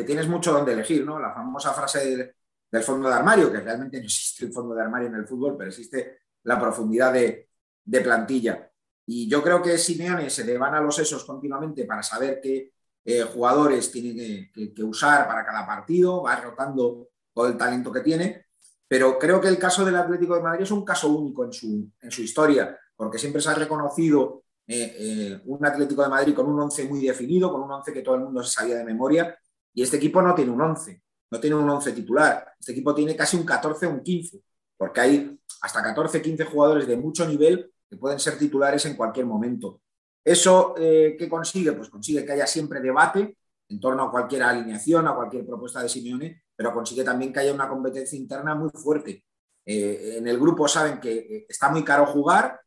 tienes 0.05 0.29
mucho 0.29 0.53
donde 0.53 0.73
elegir, 0.73 1.05
¿no? 1.05 1.19
La 1.19 1.33
famosa 1.33 1.73
frase 1.73 2.35
del, 2.71 2.83
fondo 2.83 3.09
de 3.09 3.15
armario, 3.15 3.51
que 3.51 3.61
realmente 3.61 3.99
no 3.99 4.05
existe 4.05 4.45
el 4.45 4.53
fondo 4.53 4.75
de 4.75 4.83
armario 4.83 5.09
en 5.09 5.15
el 5.15 5.27
fútbol, 5.27 5.57
pero 5.57 5.71
existe 5.71 6.21
la 6.45 6.59
profundidad 6.61 7.13
de, 7.13 7.49
de 7.85 8.01
plantilla. 8.01 8.71
Y 9.11 9.27
yo 9.27 9.43
creo 9.43 9.63
que 9.63 9.79
Simeone 9.79 10.29
se 10.29 10.45
le 10.45 10.59
van 10.59 10.75
a 10.75 10.83
los 10.83 10.95
sesos 10.95 11.25
continuamente 11.25 11.87
para 11.87 12.03
saber 12.03 12.41
qué 12.43 12.75
eh, 13.03 13.23
jugadores 13.23 13.91
tiene 13.91 14.51
que, 14.53 14.85
usar 14.85 15.27
para 15.27 15.47
cada 15.47 15.67
partido, 15.67 16.23
va 16.23 16.37
rotando 16.37 17.09
todo 17.33 17.47
el 17.47 17.57
talento 17.57 17.91
que 17.91 18.01
tiene. 18.01 18.49
Pero 18.87 19.19
creo 19.19 19.41
que 19.41 19.49
el 19.49 19.59
caso 19.59 19.83
del 19.83 19.97
Atlético 19.97 20.35
de 20.35 20.43
Madrid 20.43 20.65
es 20.65 20.71
un 20.73 20.85
caso 20.85 21.09
único 21.09 21.43
en 21.43 21.55
su, 21.55 21.91
en 22.03 22.11
su 22.11 22.21
historia, 22.21 22.79
porque 22.95 23.19
siempre 23.19 23.41
se 23.41 23.49
ha 23.49 23.55
reconocido 23.55 24.43
eh, 24.67 24.95
eh, 24.99 25.41
un 25.47 25.65
Atlético 25.65 26.03
de 26.03 26.11
Madrid 26.11 26.35
con 26.35 26.45
un 26.45 26.61
11 26.61 26.85
muy 26.85 27.01
definido, 27.01 27.51
con 27.51 27.63
un 27.63 27.71
11 27.73 27.95
que 27.95 28.03
todo 28.03 28.17
el 28.17 28.25
mundo 28.25 28.43
se 28.43 28.53
sabía 28.53 28.77
de 28.77 28.85
memoria, 28.85 29.39
y 29.73 29.83
este 29.83 29.97
equipo 29.97 30.21
no 30.21 30.35
tiene 30.35 30.51
un 30.51 30.61
11, 30.61 31.03
no 31.31 31.41
tiene 31.41 31.57
un 31.57 31.71
11 31.71 31.93
titular, 31.93 32.53
este 32.61 32.73
equipo 32.73 32.95
tiene 32.95 33.17
casi 33.17 33.39
un 33.39 33.47
14 33.47 33.87
o 33.87 33.91
un 33.91 34.03
15, 34.03 34.43
porque 34.77 35.01
hay 35.01 35.41
hasta 35.63 35.83
14, 35.83 36.21
15 36.21 36.45
jugadores 36.45 36.87
de 36.87 36.99
mucho 36.99 37.27
nivel 37.27 37.73
que 37.89 37.97
pueden 37.97 38.19
ser 38.19 38.39
titulares 38.39 38.85
en 38.87 38.97
cualquier 38.97 39.27
momento. 39.27 39.81
¿Eso 40.25 40.75
eh, 40.77 41.17
qué 41.19 41.29
consigue? 41.29 41.73
Pues 41.73 41.89
consigue 41.89 42.25
que 42.25 42.33
haya 42.33 42.47
siempre 42.47 42.81
debate 42.81 43.39
en 43.69 43.81
torno 43.81 44.05
a 44.05 44.11
cualquier 44.11 44.43
alineación, 44.43 45.07
a 45.07 45.15
cualquier 45.15 45.47
propuesta 45.47 45.83
de 45.83 45.89
Simeone, 45.89 46.43
pero 46.55 46.73
consigue 46.73 47.05
también 47.05 47.33
que 47.33 47.41
haya 47.41 47.53
una 47.53 47.69
competencia 47.69 48.19
interna 48.19 48.55
muy 48.55 48.71
fuerte. 48.71 49.25
Eh, 49.65 50.17
en 50.19 50.27
el 50.27 50.39
grupo 50.39 50.67
saben 50.67 50.99
que 51.01 51.19
eh, 51.19 51.47
está 51.49 51.71
muy 51.71 51.85
caro 51.85 52.07
jugar 52.07 52.61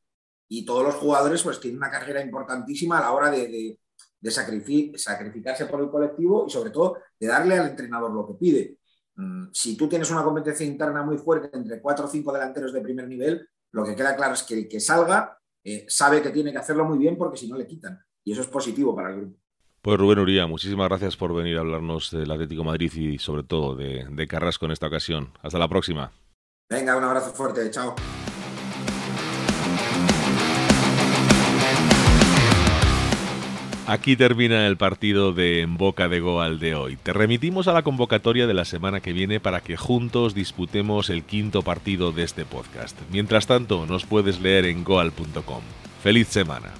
y 0.48 0.66
todos 0.66 0.84
los 0.84 0.96
jugadores 0.96 1.42
pues 1.42 1.60
tienen 1.60 1.78
una 1.78 1.90
carrera 1.90 2.22
importantísima 2.22 3.00
a 3.00 3.02
la 3.02 3.12
hora 3.12 3.32
de, 3.32 3.78
sacrificarse 4.24 5.66
por 5.66 5.82
el 5.82 5.90
colectivo 5.90 6.46
y 6.48 6.52
sobre 6.52 6.70
todo 6.70 6.98
de 7.20 7.28
darle 7.28 7.58
al 7.58 7.70
entrenador 7.70 8.12
lo 8.12 8.28
que 8.28 8.34
pide. 8.36 8.78
Mm, 9.16 9.48
si 9.52 9.76
tú 9.76 9.90
tienes 9.90 10.12
una 10.12 10.24
competencia 10.24 10.66
interna 10.66 11.04
muy 11.04 11.18
fuerte 11.18 11.50
entre 11.58 11.82
cuatro 11.82 12.06
o 12.06 12.08
cinco 12.08 12.32
delanteros 12.32 12.72
de 12.72 12.82
primer 12.82 13.08
nivel, 13.08 13.48
lo 13.72 13.84
que 13.86 13.96
queda 13.96 14.16
claro 14.16 14.34
es 14.34 14.44
que 14.44 14.54
el 14.56 14.68
que 14.68 14.80
salga 14.80 15.38
eh, 15.64 15.86
sabe 15.88 16.22
que 16.22 16.30
tiene 16.30 16.52
que 16.52 16.58
hacerlo 16.58 16.86
muy 16.86 16.98
bien 16.98 17.18
porque 17.18 17.38
si 17.38 17.48
no 17.48 17.58
le 17.58 17.68
quitan. 17.68 18.00
Y 18.24 18.34
eso 18.34 18.42
es 18.42 18.48
positivo 18.48 18.96
para 18.96 19.10
el 19.10 19.16
grupo. 19.18 19.38
Pues 19.82 19.98
Rubén 19.98 20.20
Uría, 20.20 20.46
muchísimas 20.46 20.90
gracias 20.90 21.18
por 21.18 21.34
venir 21.34 21.58
a 21.58 21.62
hablarnos 21.62 22.12
del 22.12 22.30
Atlético 22.30 22.64
Madrid 22.64 22.94
y 22.94 23.18
sobre 23.18 23.44
todo 23.44 23.76
de, 23.76 24.06
de 24.10 24.28
Carrasco 24.28 24.66
en 24.66 24.72
esta 24.72 24.88
ocasión. 24.88 25.34
Hasta 25.42 25.58
la 25.58 25.68
próxima. 25.68 26.12
Venga, 26.70 26.96
un 26.96 27.04
abrazo 27.04 27.32
fuerte, 27.32 27.70
chao. 27.72 27.96
Aquí 33.91 34.15
termina 34.15 34.67
el 34.67 34.77
partido 34.77 35.34
de 35.34 35.60
En 35.60 35.75
Boca 35.75 36.08
de 36.08 36.21
Goal 36.21 36.60
de 36.60 36.75
hoy. 36.75 36.95
Te 36.95 37.12
remitimos 37.12 37.67
a 37.67 37.73
la 37.73 37.82
convocatoria 37.82 38.47
de 38.47 38.54
la 38.54 38.63
semana 38.63 39.01
que 39.01 39.12
viene 39.12 39.41
para 39.41 39.60
que 39.60 39.75
juntos 39.75 40.34
disputemos 40.34 41.10
el 41.10 41.23
quinto 41.23 41.62
partido 41.62 42.13
de 42.13 42.23
este 42.23 42.45
podcast. 42.45 42.97
Mientras 43.12 43.47
tanto, 43.47 43.86
nos 43.86 44.06
puedes 44.06 44.39
leer 44.39 44.63
en 44.63 44.86
goal.com. 44.86 45.62
¡Feliz 46.01 46.30
semana! 46.30 46.71